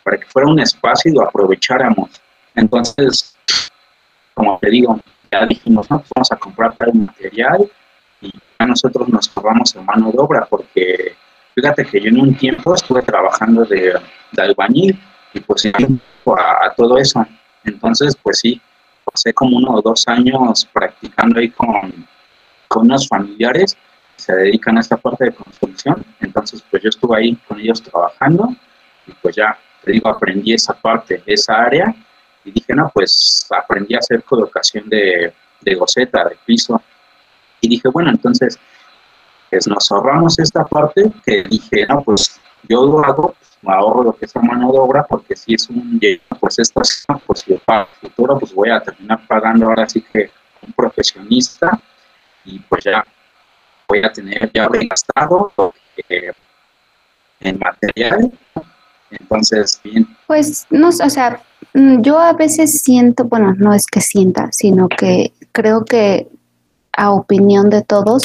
para 0.03 0.17
que 0.17 0.27
fuera 0.27 0.49
un 0.49 0.61
espacio 0.61 1.11
y 1.11 1.15
lo 1.15 1.23
aprovecháramos. 1.23 2.11
Entonces, 2.55 3.37
como 4.39 4.57
te 4.61 4.71
digo, 4.71 5.01
ya 5.33 5.45
dijimos, 5.47 5.91
no, 5.91 6.03
vamos 6.15 6.31
a 6.31 6.37
comprar 6.37 6.77
tal 6.77 6.95
material 6.95 7.69
y 8.21 8.31
ya 8.31 8.67
nosotros 8.67 9.09
nos 9.09 9.37
ahorramos 9.37 9.75
en 9.75 9.85
mano 9.85 10.13
de 10.13 10.19
obra 10.19 10.47
porque 10.49 11.17
fíjate 11.57 11.85
que 11.85 12.01
yo 12.01 12.09
en 12.09 12.21
un 12.21 12.35
tiempo 12.37 12.73
estuve 12.73 13.03
trabajando 13.03 13.65
de, 13.65 14.01
albañil 14.37 14.97
y 15.35 15.41
pues 15.41 15.67
a, 15.67 16.67
a 16.67 16.75
todo 16.77 16.99
eso. 16.99 17.27
Entonces, 17.65 18.17
pues 18.23 18.39
sí, 18.39 18.61
pasé 19.05 19.35
como 19.35 19.57
uno 19.57 19.75
o 19.75 19.83
dos 19.83 20.07
años 20.07 20.69
practicando 20.73 21.41
ahí 21.41 21.51
con, 21.51 22.07
con 22.69 22.85
unos 22.85 23.09
familiares 23.09 23.77
se 24.15 24.35
dedican 24.35 24.77
a 24.77 24.81
esta 24.81 24.97
parte 24.97 25.25
de 25.25 25.33
construcción. 25.33 26.05
Entonces, 26.21 26.63
pues 26.71 26.83
yo 26.83 26.91
estuve 26.91 27.19
ahí 27.19 27.37
con 27.49 27.59
ellos 27.59 27.83
trabajando 27.83 28.55
y 29.07 29.13
pues 29.21 29.35
ya, 29.35 29.59
te 29.85 29.93
digo, 29.93 30.09
aprendí 30.09 30.53
esa 30.53 30.75
parte, 30.75 31.23
esa 31.27 31.55
área 31.61 31.95
no, 32.69 32.91
pues 32.93 33.47
aprendí 33.51 33.95
a 33.95 33.99
hacer 33.99 34.23
colocación 34.23 34.89
de, 34.89 35.33
de 35.61 35.75
goceta, 35.75 36.25
de 36.25 36.37
piso. 36.45 36.81
Y 37.61 37.69
dije, 37.69 37.89
bueno, 37.89 38.11
entonces, 38.11 38.59
pues 39.51 39.67
nos 39.67 39.91
ahorramos 39.91 40.39
esta 40.39 40.65
parte 40.65 41.11
que 41.25 41.43
dije, 41.45 41.87
no, 41.89 42.03
pues 42.03 42.41
yo 42.69 42.85
lo 42.85 43.05
hago, 43.05 43.35
pues, 43.39 43.59
me 43.63 43.73
ahorro 43.73 44.05
lo 44.05 44.13
que 44.13 44.27
es 44.27 44.35
la 44.35 44.43
mano 44.43 44.71
de 44.73 44.79
obra, 44.79 45.05
porque 45.05 45.35
si 45.35 45.55
es 45.55 45.69
un 45.69 46.01
pues 46.39 46.59
esto, 46.59 46.81
pues 47.27 47.41
si 47.41 47.55
para 47.65 47.83
el 47.83 48.11
futuro, 48.11 48.39
pues 48.39 48.55
voy 48.55 48.71
a 48.71 48.81
terminar 48.81 49.27
pagando 49.27 49.67
ahora 49.67 49.89
sí 49.89 50.01
que 50.01 50.31
un 50.63 50.73
profesionista 50.73 51.81
y 52.45 52.59
pues 52.61 52.85
ya 52.85 53.05
voy 53.89 54.05
a 54.05 54.13
tener 54.13 54.51
ya 54.53 54.69
gastado 54.69 55.53
eh, 56.09 56.33
en 57.41 57.59
material. 57.59 58.33
Entonces, 59.11 59.81
bien. 59.83 60.17
Pues 60.27 60.67
no, 60.71 60.89
o 60.89 60.93
sea, 60.93 61.43
yo 61.75 62.19
a 62.19 62.33
veces 62.33 62.81
siento, 62.81 63.25
bueno, 63.25 63.55
no 63.57 63.73
es 63.75 63.87
que 63.87 64.01
sienta, 64.01 64.49
sino 64.53 64.89
que 64.89 65.33
creo 65.53 65.85
que 65.85 66.29
a 66.93 67.13
opinión 67.13 67.71
de 67.71 67.83
todos, 67.83 68.23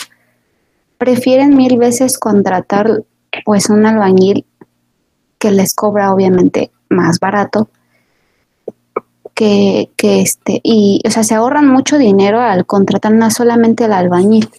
prefieren 0.98 1.56
mil 1.56 1.78
veces 1.78 2.18
contratar 2.18 3.04
pues 3.46 3.70
un 3.70 3.86
albañil 3.86 4.46
que 5.38 5.52
les 5.52 5.74
cobra 5.76 6.14
obviamente 6.14 6.72
más 6.90 7.20
barato 7.20 7.70
que, 9.34 9.90
que 9.98 10.22
este, 10.22 10.62
y 10.64 11.02
o 11.06 11.12
sea, 11.12 11.24
se 11.24 11.36
ahorran 11.36 11.68
mucho 11.68 11.98
dinero 11.98 12.40
al 12.40 12.66
contratar 12.66 13.14
no 13.14 13.30
solamente 13.32 13.84
al 13.86 13.94
albañil, 13.94 14.50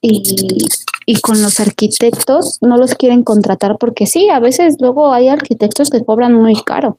y, 0.00 0.68
y 1.06 1.20
con 1.20 1.42
los 1.42 1.60
arquitectos 1.60 2.58
no 2.60 2.76
los 2.76 2.94
quieren 2.94 3.24
contratar 3.24 3.78
porque 3.78 4.06
sí, 4.06 4.28
a 4.28 4.40
veces 4.40 4.76
luego 4.80 5.12
hay 5.12 5.28
arquitectos 5.28 5.90
que 5.90 6.04
cobran 6.04 6.34
muy 6.34 6.54
caro, 6.62 6.98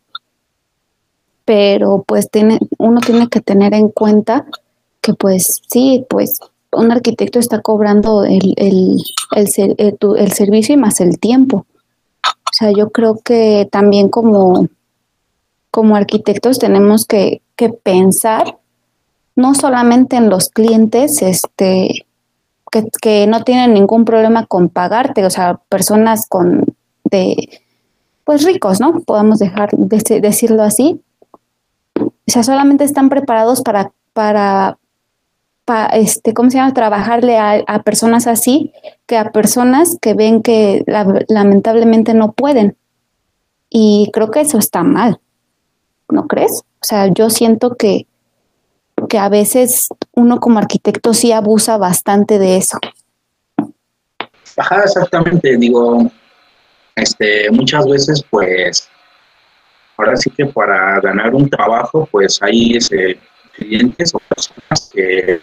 pero 1.46 2.04
pues 2.08 2.30
tiene, 2.30 2.60
uno 2.78 3.00
tiene 3.02 3.28
que 3.30 3.42
tener 3.42 3.74
en 3.74 3.90
cuenta 3.90 4.46
que 5.02 5.14
pues 5.14 5.62
sí, 5.70 6.06
pues 6.10 6.40
un 6.72 6.92
arquitecto 6.92 7.40
está 7.40 7.62
cobrando 7.62 8.24
el, 8.24 8.54
el, 8.58 9.02
el, 9.36 9.76
el, 9.78 9.98
el 10.18 10.32
servicio 10.32 10.76
y 10.76 10.78
más 10.78 11.02
el 11.02 11.20
tiempo. 11.20 11.66
O 12.24 12.54
sea, 12.54 12.72
yo 12.72 12.92
creo 12.92 13.20
que 13.24 13.68
también 13.72 14.10
como, 14.10 14.68
como 15.70 15.96
arquitectos 15.96 16.60
tenemos 16.60 17.06
que, 17.06 17.42
que 17.56 17.70
pensar 17.70 18.58
no 19.36 19.56
solamente 19.56 20.18
en 20.18 20.30
los 20.30 20.50
clientes, 20.50 21.22
este, 21.22 22.06
que, 22.72 23.28
no 23.28 23.44
tienen 23.44 23.74
ningún 23.74 24.06
problema 24.06 24.46
con 24.46 24.70
pagarte, 24.70 25.26
o 25.26 25.30
sea, 25.30 25.60
personas 25.70 26.28
con 26.28 26.66
de 27.06 27.62
pues 28.24 28.44
ricos, 28.44 28.80
¿no? 28.80 29.02
Podemos 29.02 29.40
dejar 29.40 29.70
de, 29.72 30.22
decirlo 30.22 30.64
así. 30.64 31.02
O 32.00 32.12
sea, 32.28 32.44
solamente 32.44 32.84
están 32.84 33.10
preparados 33.10 33.62
para, 33.62 33.92
para, 34.14 34.78
este, 35.94 36.34
¿cómo 36.34 36.50
se 36.50 36.58
llama? 36.58 36.74
Trabajarle 36.74 37.38
a, 37.38 37.84
personas 37.84 38.28
así 38.28 38.72
que 39.06 39.18
a 39.18 39.32
personas 39.32 39.98
que 40.02 40.14
ven 40.14 40.42
que 40.42 40.86
lamentablemente 41.28 42.14
no 42.14 42.32
pueden. 42.32 42.78
Y 43.70 44.10
creo 44.14 44.32
que 44.32 44.42
eso 44.42 44.58
está 44.58 44.84
mal, 44.84 45.20
¿no 46.10 46.28
crees? 46.28 46.64
O 46.82 46.84
sea, 46.84 47.08
yo 47.08 47.30
siento 47.30 47.76
que, 47.76 48.06
que 49.12 49.20
a 49.20 49.28
veces 49.28 49.90
uno 50.14 50.40
como 50.40 50.58
arquitecto 50.58 51.14
sí 51.14 51.34
abusa 51.34 51.78
bastante 51.78 52.40
de 52.40 52.56
eso. 52.56 52.80
Ajá, 54.56 54.84
exactamente. 54.86 55.58
Digo, 55.58 56.10
este, 56.96 57.52
muchas 57.52 57.86
veces, 57.90 58.24
pues, 58.30 58.88
ahora 59.98 60.16
sí 60.16 60.30
que 60.30 60.46
para 60.46 61.02
ganar 61.02 61.36
un 61.36 61.50
trabajo, 61.50 62.08
pues 62.10 62.42
hay 62.42 62.78
ese, 62.78 63.20
clientes 63.54 64.16
o 64.16 64.20
personas 64.34 64.90
que 64.94 65.42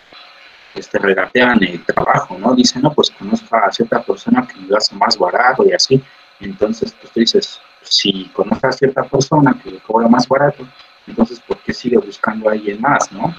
este, 0.75 0.99
regatean 0.99 1.63
el 1.63 1.85
trabajo, 1.85 2.39
¿no? 2.39 2.55
Dicen, 2.55 2.81
no, 2.81 2.95
pues 2.95 3.11
conozco 3.11 3.55
a 3.55 3.71
cierta 3.71 4.03
persona 4.03 4.49
que 4.49 4.59
me 4.61 4.69
lo 4.69 4.79
hace 4.79 4.95
más 4.95 5.19
barato 5.19 5.63
y 5.67 5.75
así. 5.75 6.03
Entonces, 6.41 6.95
pues 6.99 7.13
tú 7.13 7.21
dices, 7.21 7.61
si 7.83 8.31
conozco 8.33 8.67
a 8.67 8.73
cierta 8.73 9.03
persona 9.03 9.61
que 9.63 9.73
le 9.73 9.79
cobra 9.81 10.09
más 10.09 10.27
barato, 10.27 10.67
entonces, 11.07 11.39
¿por 11.41 11.59
qué 11.59 11.75
sigue 11.75 11.99
buscando 11.99 12.49
a 12.49 12.53
alguien 12.53 12.81
más, 12.81 13.13
no? 13.13 13.35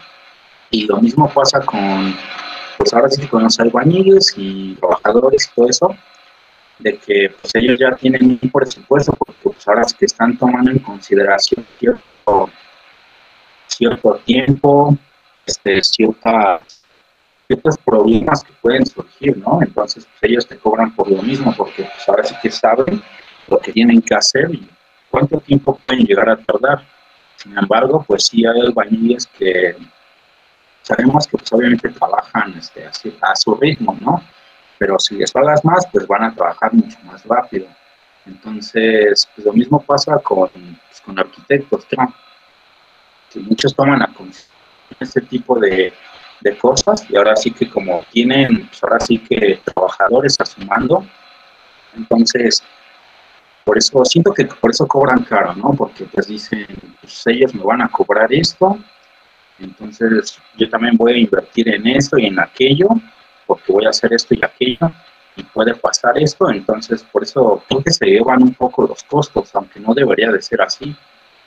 Y 0.72 0.86
lo 0.86 0.98
mismo 0.98 1.30
pasa 1.30 1.60
con, 1.62 2.16
pues 2.78 2.94
ahora 2.94 3.10
sí 3.10 3.28
con 3.28 3.44
los 3.44 3.60
albañiles 3.60 4.34
y 4.38 4.76
trabajadores 4.76 5.50
y 5.52 5.56
todo 5.56 5.70
eso. 5.70 5.96
de 6.80 6.98
que 6.98 7.30
pues, 7.42 7.54
ellos 7.56 7.78
ya 7.78 7.96
tienen 7.96 8.40
un 8.42 8.50
presupuesto, 8.50 9.14
porque 9.14 9.36
pues, 9.44 9.68
ahora 9.68 9.82
es 9.82 9.94
que 9.94 10.06
están 10.06 10.38
tomando 10.38 10.72
en 10.72 10.80
consideración 10.80 11.66
cierto, 11.78 12.50
cierto 13.68 14.16
tiempo, 14.26 14.98
este, 15.46 15.84
ciertas, 15.84 16.82
ciertos 17.48 17.78
problemas 17.80 18.44
que 18.44 18.54
pueden 18.62 18.86
surgir, 18.86 19.38
¿no? 19.38 19.60
Entonces 19.62 20.06
pues, 20.06 20.32
ellos 20.32 20.48
te 20.48 20.58
cobran 20.58 20.96
por 20.96 21.10
lo 21.12 21.22
mismo, 21.22 21.54
porque 21.56 21.84
pues, 21.84 22.08
ahora 22.08 22.24
sí 22.24 22.36
que 22.42 22.50
saben 22.50 23.02
lo 23.48 23.60
que 23.60 23.74
tienen 23.74 24.02
que 24.02 24.16
hacer 24.16 24.54
y 24.54 24.70
cuánto 25.10 25.40
tiempo 25.40 25.78
pueden 25.86 26.06
llegar 26.06 26.30
a 26.30 26.38
tardar. 26.38 26.84
Sin 27.36 27.58
embargo, 27.58 28.04
pues 28.08 28.26
sí 28.26 28.46
hay 28.46 28.60
albañiles 28.62 29.26
que 29.28 29.76
sabemos 30.90 31.28
que 31.28 31.38
pues, 31.38 31.54
obviamente 31.54 31.90
trabajan 31.90 32.56
este, 32.58 32.86
a 33.22 33.36
su 33.36 33.56
ritmo, 33.56 33.98
¿no? 34.02 34.22
pero 34.80 34.98
si 34.98 35.16
les 35.16 35.32
pagas 35.32 35.64
más, 35.64 35.86
pues 35.92 36.08
van 36.08 36.24
a 36.24 36.34
trabajar 36.34 36.74
mucho 36.74 36.98
más 37.04 37.24
rápido. 37.26 37.68
Entonces, 38.26 39.28
pues 39.36 39.46
lo 39.46 39.54
mismo 39.54 39.82
pasa 39.82 40.18
con, 40.20 40.50
pues, 40.50 41.02
con 41.04 41.20
arquitectos, 41.20 41.86
que 41.86 43.40
muchos 43.42 43.76
toman 43.76 44.02
a 44.02 44.10
este 45.00 45.22
tipo 45.22 45.60
de, 45.60 45.94
de, 46.42 46.58
cosas 46.58 47.06
y 47.10 47.16
ahora 47.16 47.36
sí 47.36 47.52
que 47.52 47.70
como 47.70 48.04
tienen, 48.12 48.68
pues 48.68 48.84
ahora 48.84 49.00
sí 49.00 49.20
que 49.20 49.62
trabajadores 49.66 50.38
a 50.40 50.46
entonces, 51.96 52.64
por 53.66 53.78
eso, 53.78 54.06
siento 54.06 54.34
que 54.34 54.46
por 54.46 54.72
eso 54.72 54.88
cobran 54.88 55.24
caro, 55.24 55.54
¿no? 55.56 55.74
Porque 55.74 56.06
pues 56.06 56.28
dicen, 56.28 56.68
pues 57.02 57.24
ellos 57.28 57.54
me 57.54 57.64
van 57.64 57.82
a 57.82 57.90
cobrar 57.90 58.32
esto, 58.34 58.78
entonces 59.62 60.40
yo 60.58 60.70
también 60.70 60.96
voy 60.98 61.14
a 61.14 61.18
invertir 61.18 61.70
en 61.70 61.88
esto 61.88 62.18
y 62.18 62.26
en 62.26 62.40
aquello, 62.40 62.90
porque 63.46 63.72
voy 63.72 63.86
a 63.86 63.90
hacer 63.90 64.14
esto 64.14 64.34
y 64.34 64.44
aquello 64.44 64.92
y 65.36 65.44
puede 65.44 65.74
pasar 65.76 66.18
esto, 66.18 66.50
entonces 66.50 67.04
por 67.04 67.24
eso 67.24 67.64
creo 67.68 67.84
que 67.84 67.92
se 67.92 68.06
llevan 68.06 68.44
un 68.44 68.54
poco 68.54 68.88
los 68.88 69.04
costos, 69.04 69.50
aunque 69.56 69.80
no 69.80 69.94
debería 69.94 70.32
de 70.32 70.42
ser 70.42 70.62
así, 70.62 70.96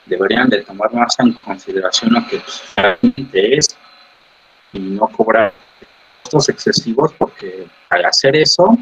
deberían 0.05 0.49
de 0.49 0.63
tomar 0.63 0.93
más 0.93 1.17
en 1.19 1.33
consideración 1.33 2.13
lo 2.13 2.27
que 2.27 2.41
realmente 2.75 3.57
es 3.57 3.77
y 4.73 4.79
no 4.79 5.07
cobrar 5.07 5.53
costos 6.23 6.49
excesivos 6.49 7.13
porque 7.13 7.67
al 7.89 8.05
hacer 8.05 8.35
eso 8.35 8.77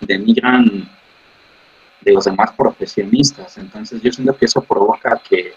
denigran 0.00 0.88
de 2.00 2.12
los 2.12 2.24
demás 2.24 2.52
profesionistas, 2.56 3.58
entonces 3.58 4.00
yo 4.02 4.10
siento 4.12 4.36
que 4.36 4.46
eso 4.46 4.60
provoca 4.60 5.20
que 5.28 5.54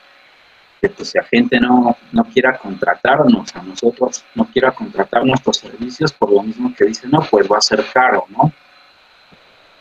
que 0.85 0.95
pues 0.95 1.13
la 1.15 1.23
gente 1.23 1.59
no, 1.59 1.97
no 2.11 2.23
quiera 2.25 2.57
contratarnos 2.57 3.55
a 3.55 3.63
nosotros, 3.63 4.23
no 4.35 4.45
quiera 4.45 4.71
contratar 4.71 5.25
nuestros 5.25 5.57
servicios 5.57 6.13
por 6.13 6.31
lo 6.31 6.43
mismo 6.43 6.73
que 6.77 6.85
dicen, 6.85 7.09
no, 7.11 7.25
pues 7.29 7.47
va 7.51 7.57
a 7.57 7.61
ser 7.61 7.83
caro, 7.91 8.25
¿no? 8.29 8.51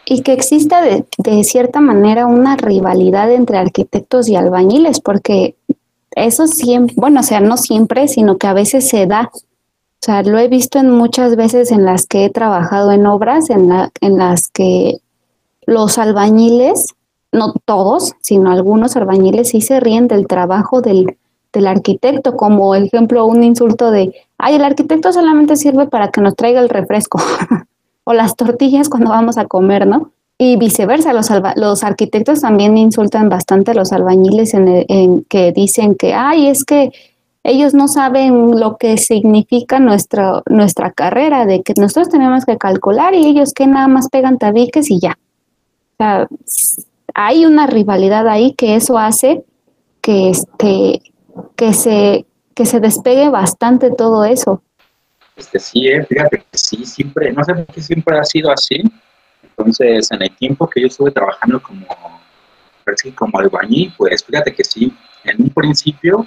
Y 0.06 0.22
que 0.22 0.32
exista 0.32 0.82
de, 0.82 1.04
de 1.18 1.44
cierta 1.44 1.80
manera 1.80 2.26
una 2.26 2.56
rivalidad 2.56 3.30
entre 3.32 3.58
arquitectos 3.58 4.28
y 4.28 4.36
albañiles, 4.36 5.00
porque 5.00 5.56
eso 6.10 6.46
siempre, 6.46 6.94
bueno, 6.98 7.20
o 7.20 7.22
sea, 7.22 7.40
no 7.40 7.56
siempre, 7.56 8.08
sino 8.08 8.36
que 8.36 8.46
a 8.46 8.52
veces 8.52 8.88
se 8.88 9.06
da. 9.06 9.30
O 9.32 10.04
sea, 10.04 10.22
lo 10.22 10.38
he 10.38 10.48
visto 10.48 10.78
en 10.78 10.90
muchas 10.90 11.36
veces 11.36 11.70
en 11.70 11.84
las 11.84 12.06
que 12.06 12.26
he 12.26 12.30
trabajado 12.30 12.92
en 12.92 13.06
obras, 13.06 13.48
en, 13.50 13.68
la, 13.68 13.90
en 14.00 14.18
las 14.18 14.48
que 14.48 14.98
los 15.66 15.98
albañiles 15.98 16.94
no 17.34 17.52
todos, 17.64 18.14
sino 18.20 18.50
algunos 18.50 18.96
albañiles 18.96 19.50
sí 19.50 19.60
se 19.60 19.80
ríen 19.80 20.08
del 20.08 20.26
trabajo 20.26 20.80
del, 20.80 21.18
del 21.52 21.66
arquitecto, 21.66 22.36
como 22.36 22.74
ejemplo 22.74 23.26
un 23.26 23.42
insulto 23.42 23.90
de, 23.90 24.14
ay, 24.38 24.54
el 24.54 24.64
arquitecto 24.64 25.12
solamente 25.12 25.56
sirve 25.56 25.86
para 25.86 26.08
que 26.08 26.20
nos 26.20 26.36
traiga 26.36 26.60
el 26.60 26.68
refresco 26.68 27.18
o 28.04 28.12
las 28.12 28.36
tortillas 28.36 28.88
cuando 28.88 29.10
vamos 29.10 29.36
a 29.36 29.46
comer, 29.46 29.86
¿no? 29.86 30.12
Y 30.38 30.56
viceversa, 30.56 31.12
los, 31.12 31.28
los 31.56 31.84
arquitectos 31.84 32.40
también 32.40 32.76
insultan 32.76 33.28
bastante 33.28 33.70
a 33.70 33.74
los 33.74 33.92
albañiles 33.92 34.54
en, 34.54 34.84
en, 34.88 35.24
que 35.24 35.52
dicen 35.52 35.94
que, 35.94 36.12
ay, 36.12 36.48
es 36.48 36.64
que 36.64 36.90
ellos 37.44 37.74
no 37.74 37.88
saben 37.88 38.58
lo 38.58 38.76
que 38.78 38.96
significa 38.96 39.78
nuestra, 39.78 40.42
nuestra 40.48 40.90
carrera, 40.90 41.46
de 41.46 41.62
que 41.62 41.74
nosotros 41.76 42.08
tenemos 42.08 42.44
que 42.46 42.58
calcular 42.58 43.14
y 43.14 43.26
ellos 43.26 43.52
que 43.52 43.66
nada 43.66 43.86
más 43.86 44.08
pegan 44.08 44.38
tabiques 44.38 44.90
y 44.90 44.98
ya. 44.98 45.18
O 45.92 45.96
sea, 45.98 46.28
hay 47.14 47.46
una 47.46 47.66
rivalidad 47.66 48.28
ahí 48.28 48.54
que 48.54 48.74
eso 48.74 48.98
hace 48.98 49.44
que, 50.00 50.30
este, 50.30 51.00
que, 51.56 51.72
se, 51.72 52.26
que 52.54 52.66
se 52.66 52.80
despegue 52.80 53.30
bastante 53.30 53.90
todo 53.90 54.24
eso. 54.24 54.62
Este, 55.36 55.58
sí, 55.58 55.88
eh, 55.88 56.04
fíjate 56.04 56.38
que 56.38 56.58
sí, 56.58 56.84
siempre, 56.84 57.32
no 57.32 57.42
sé 57.42 57.54
por 57.54 57.66
qué 57.66 57.80
siempre 57.80 58.18
ha 58.18 58.24
sido 58.24 58.50
así. 58.50 58.82
Entonces, 59.42 60.10
en 60.10 60.22
el 60.22 60.36
tiempo 60.36 60.68
que 60.68 60.80
yo 60.80 60.88
estuve 60.88 61.10
trabajando 61.10 61.62
como, 61.62 61.86
como 63.14 63.38
albañil, 63.38 63.94
pues 63.96 64.24
fíjate 64.24 64.52
que 64.52 64.64
sí, 64.64 64.92
en 65.24 65.42
un 65.42 65.50
principio 65.50 66.26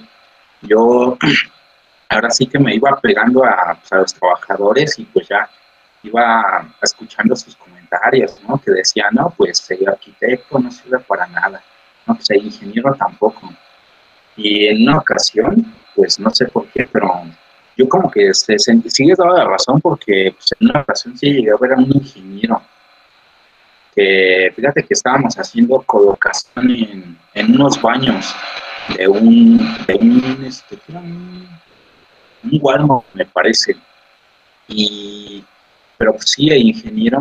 yo 0.62 1.18
ahora 2.10 2.32
sí 2.32 2.48
que 2.48 2.60
me 2.60 2.76
iba 2.76 3.00
pegando 3.02 3.44
a, 3.46 3.78
pues, 3.80 3.92
a 3.92 3.98
los 3.98 4.14
trabajadores 4.14 4.98
y 4.98 5.04
pues 5.04 5.28
ya 5.28 5.50
iba 6.08 6.68
escuchando 6.82 7.36
sus 7.36 7.56
comentarios, 7.56 8.42
¿no? 8.48 8.60
Que 8.60 8.72
decían, 8.72 9.10
no, 9.14 9.34
pues 9.36 9.70
el 9.72 9.88
arquitecto 9.88 10.60
no 10.60 10.72
sirve 10.72 11.00
para 11.00 11.28
nada, 11.28 11.62
no, 12.06 12.16
pues 12.16 12.30
ingeniero 12.32 12.94
tampoco. 12.96 13.50
Y 14.36 14.68
en 14.68 14.84
una 14.84 14.98
ocasión, 14.98 15.74
pues 15.96 16.20
no 16.20 16.30
sé 16.30 16.46
por 16.48 16.68
qué, 16.68 16.88
pero 16.92 17.24
yo 17.76 17.88
como 17.88 18.10
que 18.10 18.34
se, 18.34 18.58
sigue 18.58 19.14
dando 19.18 19.36
la 19.36 19.46
razón 19.46 19.80
porque 19.82 20.34
pues, 20.36 20.54
en 20.60 20.70
una 20.70 20.82
ocasión 20.82 21.18
sí 21.18 21.32
llegué 21.32 21.52
a 21.52 21.58
ver 21.60 21.74
a 21.74 21.78
un 21.78 21.92
ingeniero 21.92 22.62
que, 23.96 24.52
fíjate 24.56 24.84
que 24.84 24.94
estábamos 24.94 25.36
haciendo 25.36 25.82
colocación 25.82 27.18
en, 27.34 27.56
unos 27.56 27.82
baños 27.82 28.36
de 28.96 29.08
un, 29.08 29.58
de 29.88 29.96
un, 29.96 30.46
este, 30.46 30.78
un, 30.90 31.48
un 32.44 32.60
Walmart, 32.62 33.06
me 33.14 33.26
parece. 33.26 33.76
Y 34.68 35.44
pero 35.98 36.14
pues 36.14 36.32
sí, 36.32 36.50
el 36.50 36.68
ingeniero, 36.68 37.20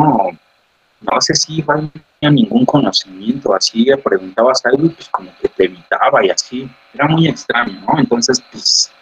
no 1.00 1.20
sé 1.20 1.34
si 1.34 1.58
igual 1.58 1.82
no 1.82 2.02
tenía 2.20 2.42
ningún 2.42 2.64
conocimiento, 2.64 3.54
así 3.54 3.84
le 3.84 3.96
preguntabas 3.96 4.64
algo 4.66 4.86
y 4.86 4.90
pues 4.90 5.08
como 5.08 5.30
que 5.40 5.48
te 5.48 5.64
evitaba 5.64 6.24
y 6.24 6.30
así, 6.30 6.68
era 6.94 7.08
muy 7.08 7.28
extraño, 7.28 7.80
¿no? 7.80 7.98
Entonces, 7.98 8.42
pues 8.50 8.92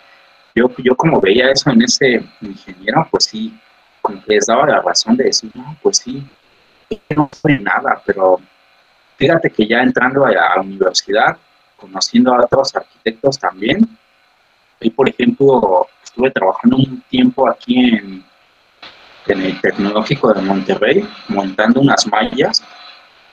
yo, 0.54 0.70
yo 0.78 0.94
como 0.96 1.20
veía 1.20 1.50
eso 1.50 1.70
en 1.70 1.82
ese 1.82 2.24
ingeniero, 2.40 3.06
pues 3.10 3.24
sí, 3.24 3.58
como 4.00 4.22
que 4.22 4.34
les 4.34 4.46
daba 4.46 4.66
la 4.66 4.80
razón 4.80 5.16
de 5.16 5.24
decir, 5.24 5.50
no, 5.54 5.76
pues 5.82 5.98
sí, 5.98 6.24
no 7.16 7.28
fue 7.40 7.58
nada, 7.58 8.00
pero 8.04 8.40
fíjate 9.16 9.50
que 9.50 9.66
ya 9.66 9.80
entrando 9.80 10.24
a 10.24 10.30
la 10.30 10.60
universidad, 10.60 11.36
conociendo 11.76 12.34
a 12.34 12.44
otros 12.44 12.74
arquitectos 12.76 13.38
también, 13.38 13.98
y 14.80 14.90
por 14.90 15.08
ejemplo, 15.08 15.88
estuve 16.02 16.30
trabajando 16.30 16.76
un 16.76 17.00
tiempo 17.08 17.48
aquí 17.48 17.88
en 17.88 18.24
en 19.26 19.42
el 19.42 19.60
Tecnológico 19.60 20.32
de 20.32 20.42
Monterrey, 20.42 21.08
montando 21.28 21.80
unas 21.80 22.06
mallas. 22.06 22.62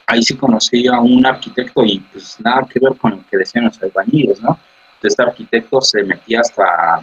Ahí 0.07 0.21
sí 0.23 0.35
conocí 0.35 0.87
a 0.87 0.99
un 0.99 1.25
arquitecto 1.25 1.83
y 1.85 1.99
pues 1.99 2.39
nada 2.39 2.65
que 2.69 2.79
ver 2.79 2.97
con 2.97 3.11
lo 3.11 3.23
que 3.29 3.37
decían 3.37 3.65
los 3.65 3.81
albañiles, 3.81 4.41
¿no? 4.41 4.57
Este 5.01 5.23
arquitecto 5.23 5.81
se 5.81 6.03
metía 6.03 6.41
hasta, 6.41 7.01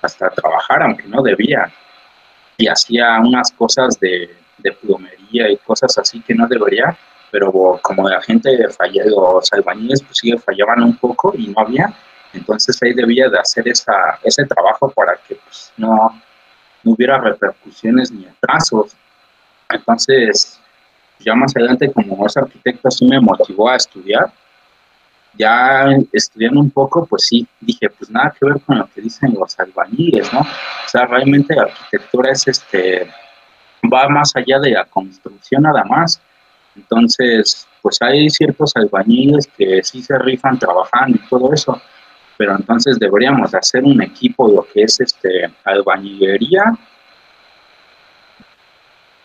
hasta 0.00 0.30
trabajar, 0.30 0.82
aunque 0.82 1.04
no 1.08 1.22
debía, 1.22 1.72
y 2.56 2.68
hacía 2.68 3.18
unas 3.20 3.50
cosas 3.52 3.98
de, 3.98 4.36
de 4.58 4.72
plomería 4.72 5.50
y 5.50 5.56
cosas 5.58 5.96
así 5.98 6.20
que 6.20 6.34
no 6.34 6.46
debería, 6.46 6.96
pero 7.30 7.80
como 7.82 8.08
la 8.08 8.20
gente 8.20 8.50
falló, 8.68 9.04
los 9.06 9.52
albañiles 9.52 10.02
pues 10.02 10.18
sí 10.18 10.32
fallaban 10.38 10.82
un 10.82 10.96
poco 10.96 11.32
y 11.36 11.48
no 11.48 11.62
había, 11.62 11.92
entonces 12.32 12.78
ahí 12.82 12.92
debía 12.92 13.28
de 13.28 13.38
hacer 13.38 13.66
esa, 13.68 14.18
ese 14.22 14.44
trabajo 14.44 14.90
para 14.90 15.16
que 15.16 15.34
pues 15.34 15.72
no, 15.76 16.20
no 16.82 16.92
hubiera 16.92 17.18
repercusiones 17.18 18.10
ni 18.10 18.26
atrasos. 18.26 18.96
Entonces, 19.70 20.60
ya 21.20 21.34
más 21.34 21.54
adelante, 21.56 21.92
como 21.92 22.26
ese 22.26 22.40
arquitecto, 22.40 22.90
sí 22.90 23.06
me 23.06 23.20
motivó 23.20 23.68
a 23.68 23.76
estudiar. 23.76 24.32
Ya 25.34 25.86
estudiando 26.12 26.60
un 26.60 26.70
poco, 26.70 27.06
pues 27.06 27.26
sí, 27.26 27.46
dije, 27.60 27.88
pues 27.88 28.10
nada 28.10 28.34
que 28.38 28.44
ver 28.44 28.60
con 28.60 28.78
lo 28.78 28.86
que 28.86 29.00
dicen 29.00 29.34
los 29.38 29.58
albañiles, 29.58 30.30
¿no? 30.32 30.40
O 30.40 30.88
sea, 30.88 31.06
realmente 31.06 31.54
la 31.54 31.62
arquitectura 31.62 32.32
es 32.32 32.46
este, 32.48 33.10
va 33.90 34.08
más 34.10 34.36
allá 34.36 34.58
de 34.60 34.72
la 34.72 34.84
construcción 34.84 35.62
nada 35.62 35.84
más. 35.84 36.20
Entonces, 36.76 37.66
pues 37.80 37.96
hay 38.00 38.28
ciertos 38.30 38.72
albañiles 38.76 39.46
que 39.56 39.82
sí 39.82 40.02
se 40.02 40.18
rifan 40.18 40.58
trabajando 40.58 41.16
y 41.16 41.28
todo 41.28 41.52
eso, 41.52 41.80
pero 42.42 42.56
entonces 42.56 42.98
deberíamos 42.98 43.54
hacer 43.54 43.84
un 43.84 44.02
equipo 44.02 44.48
lo 44.48 44.66
que 44.74 44.82
es 44.82 44.98
este 44.98 45.48
albañilería, 45.62 46.76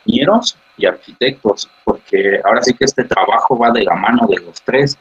ingenieros 0.06 0.56
y 0.78 0.86
arquitectos, 0.86 1.68
porque 1.84 2.40
ahora 2.46 2.62
sí 2.62 2.76
que 2.76 2.86
este 2.86 3.06
trabajo 3.06 3.58
va 3.58 3.72
de 3.72 3.86
la 3.86 3.96
mano 3.96 4.28
de 4.28 4.38
los 4.38 4.62
tres. 4.62 5.00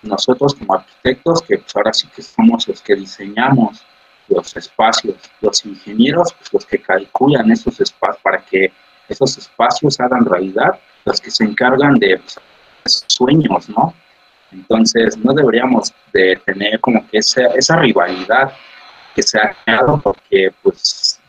Nosotros 0.00 0.54
como 0.54 0.72
arquitectos, 0.72 1.42
que 1.42 1.58
pues 1.58 1.76
ahora 1.76 1.92
sí 1.92 2.08
que 2.16 2.22
somos 2.22 2.66
los 2.66 2.80
que 2.80 2.94
diseñamos 2.94 3.84
los 4.28 4.56
espacios, 4.56 5.16
los 5.42 5.62
ingenieros, 5.66 6.32
pues 6.32 6.50
los 6.54 6.64
que 6.64 6.80
calculan 6.80 7.50
esos 7.50 7.78
espacios 7.78 8.22
para 8.22 8.38
que 8.38 8.72
esos 9.06 9.36
espacios 9.36 10.00
hagan 10.00 10.24
realidad 10.24 10.80
los 11.04 11.20
que 11.20 11.30
se 11.30 11.44
encargan 11.44 11.98
de 11.98 12.22
pues, 12.82 13.04
sueños, 13.06 13.68
¿no? 13.68 13.92
Entonces 14.52 15.16
no 15.18 15.32
deberíamos 15.32 15.92
de 16.12 16.36
tener 16.44 16.80
como 16.80 17.06
que 17.08 17.18
esa, 17.18 17.46
esa 17.56 17.76
rivalidad 17.76 18.52
que 19.14 19.22
se 19.22 19.38
ha 19.38 19.54
creado 19.64 20.00
porque 20.00 20.52
pues 20.62 21.20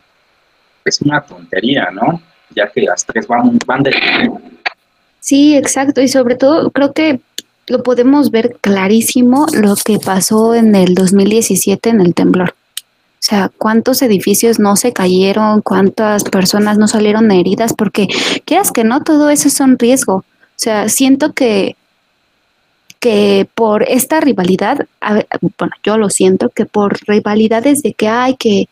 es 0.84 1.00
una 1.02 1.20
tontería, 1.20 1.90
¿no? 1.92 2.20
Ya 2.54 2.68
que 2.68 2.82
las 2.82 3.04
tres 3.06 3.26
van, 3.26 3.58
van 3.66 3.82
de... 3.82 3.92
Sí, 5.20 5.56
exacto. 5.56 6.00
Y 6.00 6.08
sobre 6.08 6.34
todo 6.34 6.70
creo 6.70 6.92
que 6.92 7.20
lo 7.66 7.82
podemos 7.82 8.30
ver 8.30 8.56
clarísimo 8.60 9.46
lo 9.52 9.74
que 9.76 9.98
pasó 9.98 10.54
en 10.54 10.74
el 10.74 10.94
2017 10.94 11.90
en 11.90 12.00
el 12.00 12.14
temblor. 12.14 12.54
O 13.22 13.24
sea, 13.24 13.50
cuántos 13.56 14.02
edificios 14.02 14.58
no 14.58 14.74
se 14.74 14.92
cayeron, 14.92 15.62
cuántas 15.62 16.24
personas 16.24 16.76
no 16.76 16.88
salieron 16.88 17.30
heridas, 17.30 17.72
porque 17.72 18.08
quieras 18.44 18.72
que 18.72 18.82
no, 18.82 19.04
todo 19.04 19.30
eso 19.30 19.46
es 19.46 19.60
un 19.60 19.78
riesgo. 19.78 20.16
O 20.16 20.24
sea, 20.56 20.88
siento 20.88 21.32
que, 21.32 21.76
que 23.02 23.48
por 23.56 23.82
esta 23.82 24.20
rivalidad, 24.20 24.86
bueno, 25.58 25.74
yo 25.82 25.98
lo 25.98 26.08
siento, 26.08 26.50
que 26.50 26.66
por 26.66 26.96
rivalidades 27.08 27.82
de 27.82 27.94
que 27.94 28.06
hay 28.06 28.36
que 28.36 28.68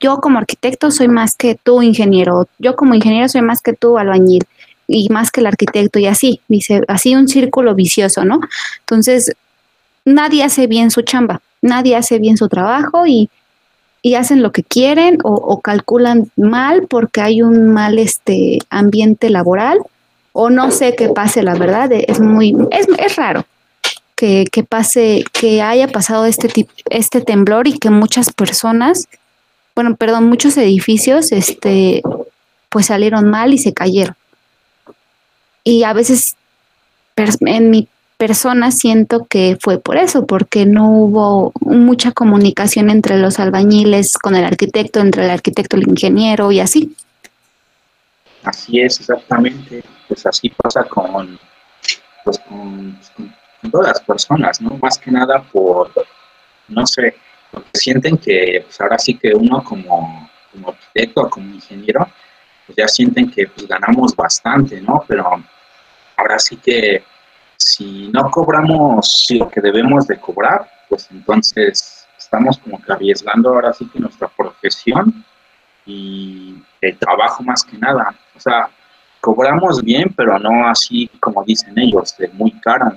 yo 0.00 0.22
como 0.22 0.38
arquitecto 0.38 0.90
soy 0.90 1.08
más 1.08 1.36
que 1.36 1.56
tú 1.62 1.82
ingeniero, 1.82 2.48
yo 2.58 2.74
como 2.74 2.94
ingeniero 2.94 3.28
soy 3.28 3.42
más 3.42 3.60
que 3.60 3.74
tú 3.74 3.98
albañil 3.98 4.44
y 4.88 5.10
más 5.10 5.30
que 5.30 5.40
el 5.40 5.46
arquitecto 5.46 5.98
y 5.98 6.06
así, 6.06 6.40
dice, 6.48 6.80
así 6.88 7.14
un 7.14 7.28
círculo 7.28 7.74
vicioso, 7.74 8.24
¿no? 8.24 8.40
Entonces, 8.80 9.32
nadie 10.06 10.42
hace 10.42 10.66
bien 10.66 10.90
su 10.90 11.02
chamba, 11.02 11.42
nadie 11.60 11.96
hace 11.96 12.18
bien 12.18 12.38
su 12.38 12.48
trabajo 12.48 13.06
y 13.06 13.28
y 14.00 14.14
hacen 14.14 14.40
lo 14.40 14.52
que 14.52 14.62
quieren 14.62 15.18
o, 15.24 15.60
calculan 15.60 16.30
mal 16.36 16.86
porque 16.88 17.20
hay 17.20 17.42
un 17.42 17.72
mal 17.74 17.98
este 17.98 18.60
ambiente 18.70 19.28
laboral 19.28 19.80
o 20.32 20.48
no 20.48 20.70
sé 20.70 20.94
qué 20.94 21.08
pase, 21.08 21.42
la 21.42 21.56
verdad, 21.56 21.90
es 21.92 22.20
muy, 22.20 22.56
es, 22.70 22.86
es 22.98 23.16
raro 23.16 23.44
que, 24.16 24.46
que, 24.50 24.64
pase, 24.64 25.24
que 25.32 25.62
haya 25.62 25.88
pasado 25.88 26.24
este 26.26 26.66
este 26.90 27.20
temblor 27.20 27.68
y 27.68 27.78
que 27.78 27.90
muchas 27.90 28.32
personas, 28.32 29.08
bueno, 29.74 29.94
perdón, 29.96 30.28
muchos 30.28 30.56
edificios, 30.56 31.32
este, 31.32 32.02
pues 32.70 32.86
salieron 32.86 33.28
mal 33.28 33.52
y 33.52 33.58
se 33.58 33.74
cayeron. 33.74 34.16
Y 35.62 35.84
a 35.84 35.92
veces, 35.92 36.36
en 37.16 37.70
mi 37.70 37.88
personas 38.16 38.78
siento 38.78 39.26
que 39.28 39.58
fue 39.60 39.78
por 39.78 39.96
eso, 39.96 40.26
porque 40.26 40.64
no 40.64 40.90
hubo 40.90 41.52
mucha 41.60 42.12
comunicación 42.12 42.90
entre 42.90 43.18
los 43.18 43.38
albañiles 43.38 44.16
con 44.18 44.34
el 44.34 44.44
arquitecto, 44.44 45.00
entre 45.00 45.24
el 45.24 45.30
arquitecto 45.30 45.76
el 45.76 45.88
ingeniero 45.88 46.50
y 46.50 46.60
así. 46.60 46.96
Así 48.42 48.80
es, 48.80 49.00
exactamente. 49.00 49.82
Pues 50.08 50.24
así 50.24 50.50
pasa 50.50 50.84
con, 50.84 51.38
pues 52.24 52.38
con, 52.38 52.98
todas 53.70 53.88
las 53.88 54.00
personas, 54.00 54.60
¿no? 54.60 54.76
Más 54.78 54.98
que 54.98 55.10
nada 55.10 55.42
por, 55.42 55.90
no 56.68 56.86
sé, 56.86 57.16
porque 57.50 57.70
sienten 57.74 58.16
que 58.16 58.62
pues 58.64 58.80
ahora 58.80 58.98
sí 58.98 59.16
que 59.16 59.32
uno 59.34 59.62
como, 59.62 60.28
como 60.52 60.68
arquitecto 60.68 61.28
como 61.30 61.54
ingeniero, 61.54 62.08
pues 62.66 62.76
ya 62.76 62.88
sienten 62.88 63.30
que 63.30 63.46
pues 63.46 63.66
ganamos 63.66 64.14
bastante, 64.14 64.80
¿no? 64.80 65.04
Pero 65.06 65.30
ahora 66.16 66.38
sí 66.38 66.56
que 66.56 67.04
si 67.56 68.08
no 68.08 68.30
cobramos 68.30 69.26
lo 69.30 69.48
que 69.48 69.60
debemos 69.60 70.06
de 70.06 70.18
cobrar, 70.18 70.68
pues 70.88 71.08
entonces 71.10 72.06
estamos 72.18 72.58
como 72.58 72.80
que 72.82 72.92
arriesgando 72.92 73.50
ahora 73.50 73.72
sí 73.72 73.88
que 73.88 73.98
nuestra 73.98 74.28
profesión 74.28 75.24
y 75.84 76.56
el 76.80 76.98
trabajo 76.98 77.42
más 77.42 77.62
que 77.64 77.78
nada. 77.78 78.14
O 78.34 78.40
sea, 78.40 78.68
cobramos 79.20 79.82
bien, 79.82 80.12
pero 80.16 80.38
no 80.38 80.68
así 80.68 81.08
como 81.20 81.44
dicen 81.44 81.78
ellos, 81.78 82.16
de 82.16 82.28
muy 82.28 82.52
caro, 82.60 82.92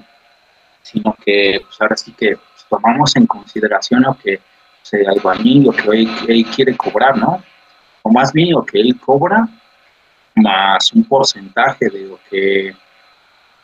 sino 0.81 1.15
que 1.23 1.61
pues 1.63 1.81
ahora 1.81 1.97
sí 1.97 2.13
que 2.13 2.37
pues, 2.37 2.65
tomamos 2.69 3.15
en 3.15 3.25
consideración 3.25 4.03
lo 4.03 4.17
que 4.17 4.39
se 4.81 5.03
pues, 5.03 5.07
albañil, 5.07 5.63
lo 5.65 5.71
que 5.71 6.07
él, 6.27 6.45
quiere 6.55 6.75
cobrar, 6.75 7.17
¿no? 7.17 7.43
O 8.01 8.11
más 8.11 8.31
bien 8.33 8.51
lo 8.51 8.63
que 8.63 8.79
él 8.79 8.99
cobra, 8.99 9.47
más 10.35 10.93
un 10.93 11.03
porcentaje 11.03 11.89
de 11.89 12.01
lo 12.05 12.19
que 12.29 12.75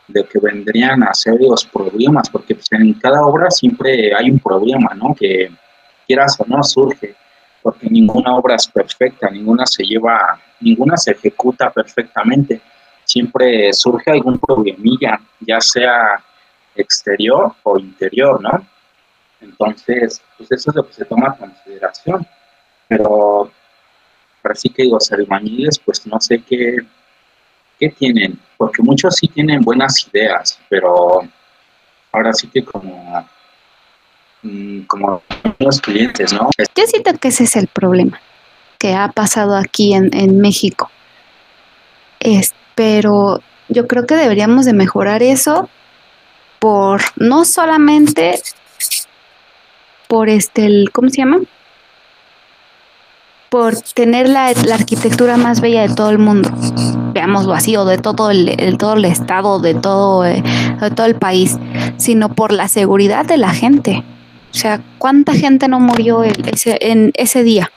de 0.08 0.24
que 0.24 0.40
vendrían 0.40 1.02
a 1.02 1.16
ser 1.16 1.36
los 1.40 1.66
problemas, 1.66 2.30
porque 2.30 2.54
pues, 2.54 2.72
en 2.72 2.94
cada 2.94 3.26
obra 3.26 3.50
siempre 3.50 4.14
hay 4.16 4.30
un 4.30 4.40
problema, 4.40 4.94
¿no? 4.94 5.16
Que 5.16 5.50
quieras 6.06 6.40
o 6.40 6.46
no 6.48 6.62
surge, 6.64 7.16
porque 7.64 7.90
ninguna 7.90 8.36
obra 8.36 8.56
es 8.56 8.68
perfecta, 8.68 9.30
ninguna 9.32 9.66
se 9.66 9.84
lleva, 9.84 10.40
ninguna 10.60 10.96
se 10.96 11.14
ejecuta 11.14 11.72
perfectamente, 11.72 12.62
siempre 13.04 13.74
surge 13.74 14.12
algún 14.12 14.38
problemilla, 14.38 15.20
ya 15.40 15.60
sea 15.60 16.22
exterior 16.76 17.54
o 17.64 17.78
interior, 17.80 18.42
¿no? 18.42 18.66
Entonces, 19.42 20.22
pues 20.38 20.52
eso 20.52 20.72
es 20.72 20.76
lo 20.76 20.88
que 20.88 20.94
se 20.94 21.06
toma 21.06 21.28
en 21.28 21.50
consideración, 21.50 22.28
pero 22.88 23.52
así 24.44 24.70
que 24.70 24.86
los 24.86 25.12
albañiles, 25.12 25.80
pues 25.80 26.06
no 26.08 26.20
sé 26.20 26.42
qué, 26.42 26.78
qué 27.80 27.90
tienen, 27.90 28.40
porque 28.58 28.82
muchos 28.82 29.16
sí 29.18 29.28
tienen 29.28 29.62
buenas 29.62 30.08
ideas, 30.12 30.60
pero 30.70 31.22
ahora 32.12 32.34
sí 32.34 32.48
que 32.48 32.64
como, 32.64 33.28
mm, 34.42 34.82
como 34.82 35.22
los 35.60 35.82
clientes, 35.82 36.34
¿no? 36.34 36.50
Yo 36.58 36.86
siento 36.88 37.14
que 37.18 37.30
ese 37.30 37.44
es 37.44 37.56
el 37.56 37.68
problema 37.68 38.20
que 38.78 38.94
ha 38.94 39.10
pasado 39.10 39.56
aquí 39.56 39.94
en, 39.94 40.10
en 40.14 40.40
México. 40.40 40.90
Es, 42.20 42.54
pero 42.76 43.42
yo 43.70 43.88
creo 43.88 44.06
que 44.06 44.16
deberíamos 44.16 44.66
de 44.66 44.74
mejorar 44.74 45.24
eso 45.24 45.70
por 46.66 47.00
no 47.18 47.46
solamente 47.46 48.42
por 50.08 50.30
este 50.30 50.66
el 50.66 50.90
¿cómo 50.92 51.10
se 51.10 51.18
llama? 51.18 51.42
por 53.50 53.80
tener 53.80 54.28
la, 54.28 54.48
arquitectura 54.48 55.38
más 55.38 55.62
bella 55.62 55.88
de 55.88 55.94
todo 55.94 56.10
el 56.10 56.18
mundo, 56.18 56.50
veámoslo 57.14 57.54
así, 57.54 57.78
o 57.78 57.86
de 57.86 58.00
todo 58.00 58.32
el, 58.32 58.78
todo 58.80 58.96
el 58.96 59.06
estado, 59.06 59.60
de 59.60 59.76
todo, 59.76 60.26
eh, 60.26 60.42
de 60.82 60.90
todo 60.90 61.06
el 61.06 61.16
país, 61.16 61.56
sino 61.98 62.34
por 62.34 62.52
la 62.52 62.68
seguridad 62.68 63.26
de 63.26 63.38
la 63.38 63.54
gente. 63.54 64.04
O 64.52 64.56
sea, 64.56 64.82
¿cuánta 64.98 65.36
gente 65.36 65.68
no 65.68 65.80
murió 65.80 66.24
en 66.24 67.12
ese 67.14 67.44
día? 67.44 67.72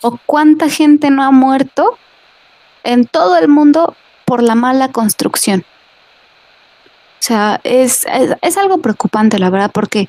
¿O 0.00 0.18
cuánta 0.24 0.70
gente 0.70 1.10
no 1.10 1.22
ha 1.22 1.30
muerto 1.30 1.98
en 2.82 3.06
todo 3.06 3.36
el 3.36 3.48
mundo 3.48 3.94
por 4.24 4.42
la 4.42 4.54
mala 4.54 4.88
construcción? 4.88 5.66
Sea, 7.32 7.62
es, 7.64 8.04
es, 8.12 8.36
es 8.42 8.58
algo 8.58 8.76
preocupante, 8.82 9.38
la 9.38 9.48
verdad, 9.48 9.70
porque 9.72 10.06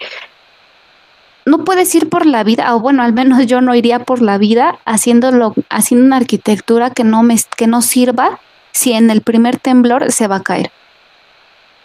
no 1.46 1.64
puedes 1.64 1.96
ir 1.96 2.10
por 2.10 2.26
la 2.26 2.44
vida, 2.44 2.76
o 2.76 2.82
bueno, 2.82 3.02
al 3.02 3.14
menos 3.14 3.46
yo 3.46 3.62
no 3.62 3.74
iría 3.76 4.00
por 4.00 4.22
la 4.22 4.38
vida 4.38 4.78
haciéndolo, 4.84 5.56
haciendo 5.70 6.06
una 6.06 6.18
arquitectura 6.18 6.90
que 6.90 7.06
no 7.06 7.24
me, 7.24 7.38
que 7.56 7.66
no 7.66 7.82
sirva 7.82 8.42
si 8.74 8.92
en 8.92 9.10
el 9.10 9.22
primer 9.22 9.58
temblor 9.58 10.12
se 10.12 10.28
va 10.28 10.36
a 10.36 10.44
caer. 10.44 10.70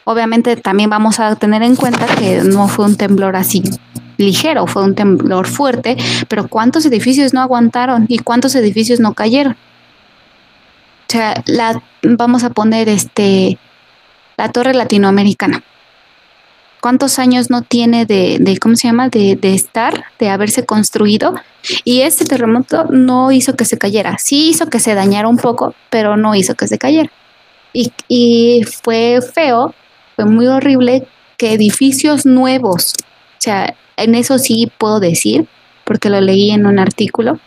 Obviamente 0.03 0.57
también 0.57 0.91
vamos 0.91 1.21
a 1.21 1.37
tener 1.37 1.63
en 1.63 1.77
cuenta 1.77 2.07
que 2.17 2.43
no 2.43 2.67
fue 2.67 2.87
un 2.87 2.97
temblor 2.97 3.37
así 3.37 3.63
ligero, 4.17 4.67
fue 4.67 4.83
un 4.83 4.97
temblor 4.97 5.47
fuerte, 5.47 5.97
pero 6.27 6.49
¿cuántos 6.49 6.85
edificios 6.85 7.33
no 7.33 7.43
aguantaron 7.43 8.07
y 8.09 8.19
cuántos 8.19 8.57
edificios 8.57 8.99
no 8.99 9.15
cayeron? 9.15 9.53
O 9.53 11.13
sea, 11.13 11.45
la, 11.47 11.81
vamos 12.03 12.43
a 12.43 12.51
poner 12.51 12.89
este 12.89 13.57
la 14.39 14.51
torre 14.51 14.73
latinoamericana 14.73 15.63
cuántos 16.81 17.19
años 17.19 17.51
no 17.51 17.63
tiene 17.63 18.07
de, 18.07 18.59
¿cómo 18.61 18.77
se 18.77 18.89
llama?, 18.89 19.09
de, 19.09 19.39
estar, 19.43 20.05
de 20.19 20.29
haberse 20.31 20.65
construido. 20.65 21.35
Y 21.85 22.01
este 22.03 22.25
terremoto 22.25 22.85
no 22.85 23.33
hizo 23.33 23.55
que 23.55 23.65
se 23.65 23.79
cayera. 23.79 24.19
Sí 24.19 24.51
hizo 24.51 24.69
que 24.69 24.81
se 24.81 24.95
dañara 24.95 25.29
un 25.29 25.37
poco, 25.37 25.75
pero 25.91 26.17
no 26.17 26.35
hizo 26.35 26.55
que 26.55 26.69
se 26.69 26.79
cayera. 26.79 27.11
Y, 27.73 27.93
y 28.09 28.65
fue 28.83 29.21
feo, 29.35 29.75
fue 30.17 30.25
muy 30.25 30.47
horrible 30.47 31.07
que 31.37 31.53
edificios 31.53 32.27
nuevos, 32.27 32.95
o 32.97 33.41
sea, 33.41 33.77
en 33.97 34.15
eso 34.15 34.39
sí 34.39 34.73
puedo 34.79 34.99
decir, 34.99 35.47
porque 35.85 36.11
lo 36.11 36.21
leí 36.21 36.51
en 36.51 36.67
un 36.67 36.79
artículo, 36.79 37.39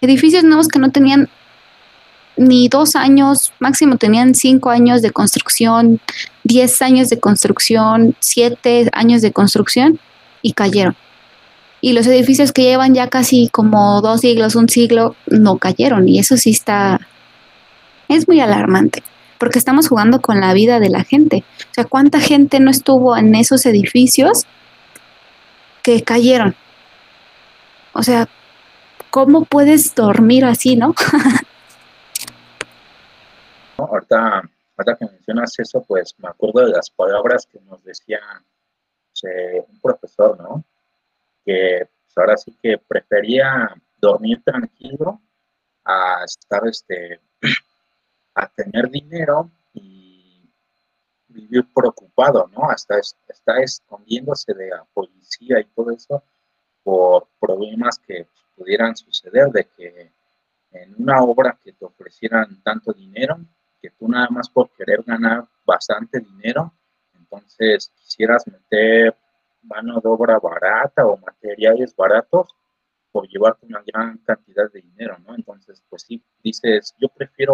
edificios 0.00 0.42
nuevos 0.42 0.66
que 0.68 0.78
no 0.78 0.90
tenían 0.90 1.28
ni 2.36 2.68
dos 2.68 2.96
años, 2.96 3.52
máximo 3.58 3.96
tenían 3.96 4.34
cinco 4.34 4.70
años 4.70 5.02
de 5.02 5.10
construcción, 5.10 6.00
diez 6.44 6.82
años 6.82 7.08
de 7.08 7.18
construcción, 7.18 8.14
siete 8.20 8.88
años 8.92 9.22
de 9.22 9.32
construcción 9.32 9.98
y 10.42 10.52
cayeron. 10.52 10.96
Y 11.80 11.92
los 11.92 12.06
edificios 12.06 12.52
que 12.52 12.62
llevan 12.62 12.94
ya 12.94 13.08
casi 13.08 13.48
como 13.48 14.00
dos 14.00 14.20
siglos, 14.20 14.54
un 14.54 14.68
siglo, 14.68 15.14
no 15.26 15.58
cayeron. 15.58 16.08
Y 16.08 16.18
eso 16.18 16.36
sí 16.36 16.50
está, 16.50 17.00
es 18.08 18.28
muy 18.28 18.40
alarmante, 18.40 19.02
porque 19.38 19.58
estamos 19.58 19.88
jugando 19.88 20.20
con 20.20 20.40
la 20.40 20.52
vida 20.52 20.80
de 20.80 20.88
la 20.88 21.04
gente. 21.04 21.44
O 21.70 21.74
sea, 21.74 21.84
¿cuánta 21.84 22.20
gente 22.20 22.60
no 22.60 22.70
estuvo 22.70 23.16
en 23.16 23.34
esos 23.34 23.66
edificios 23.66 24.46
que 25.82 26.02
cayeron? 26.02 26.54
O 27.92 28.02
sea, 28.02 28.28
¿cómo 29.10 29.44
puedes 29.44 29.94
dormir 29.94 30.44
así, 30.44 30.76
no? 30.76 30.94
Ahorita, 33.78 34.48
mencionas 35.26 35.58
eso, 35.58 35.82
pues 35.82 36.14
me 36.18 36.28
acuerdo 36.28 36.66
de 36.66 36.72
las 36.72 36.90
palabras 36.90 37.46
que 37.46 37.60
nos 37.60 37.82
decía 37.82 38.20
un 39.68 39.80
profesor, 39.80 40.38
¿no? 40.38 40.64
Que 41.44 41.88
pues, 41.88 42.18
ahora 42.18 42.36
sí 42.36 42.56
que 42.62 42.78
prefería 42.78 43.74
dormir 43.98 44.42
tranquilo 44.44 45.20
a 45.84 46.22
estar, 46.24 46.66
este, 46.66 47.20
a 48.34 48.48
tener 48.48 48.90
dinero 48.90 49.50
y 49.72 50.48
vivir 51.28 51.66
preocupado, 51.74 52.48
¿no? 52.52 52.70
Hasta 52.70 52.98
está 52.98 53.58
escondiéndose 53.58 54.54
de 54.54 54.68
la 54.68 54.84
policía 54.92 55.60
y 55.60 55.64
todo 55.74 55.90
eso 55.90 56.22
por 56.82 57.28
problemas 57.40 57.98
que 57.98 58.28
pudieran 58.54 58.96
suceder, 58.96 59.48
de 59.48 59.64
que 59.76 60.12
en 60.70 60.94
una 60.98 61.20
obra 61.22 61.58
que 61.64 61.72
te 61.72 61.84
ofrecieran 61.84 62.62
tanto 62.62 62.92
dinero, 62.92 63.38
que 63.80 63.90
tú 63.90 64.08
nada 64.08 64.28
más 64.30 64.48
por 64.48 64.70
querer 64.70 65.02
ganar 65.04 65.46
bastante 65.64 66.20
dinero, 66.20 66.72
entonces 67.14 67.92
quisieras 67.96 68.46
meter 68.46 69.16
mano 69.62 70.00
de 70.00 70.08
obra 70.08 70.38
barata 70.38 71.06
o 71.06 71.16
materiales 71.18 71.94
baratos 71.94 72.54
por 73.10 73.26
llevarte 73.28 73.66
una 73.66 73.82
gran 73.86 74.18
cantidad 74.18 74.70
de 74.70 74.82
dinero, 74.82 75.16
¿no? 75.26 75.34
Entonces, 75.34 75.82
pues 75.88 76.02
sí, 76.02 76.22
dices, 76.42 76.94
yo 76.98 77.08
prefiero 77.08 77.44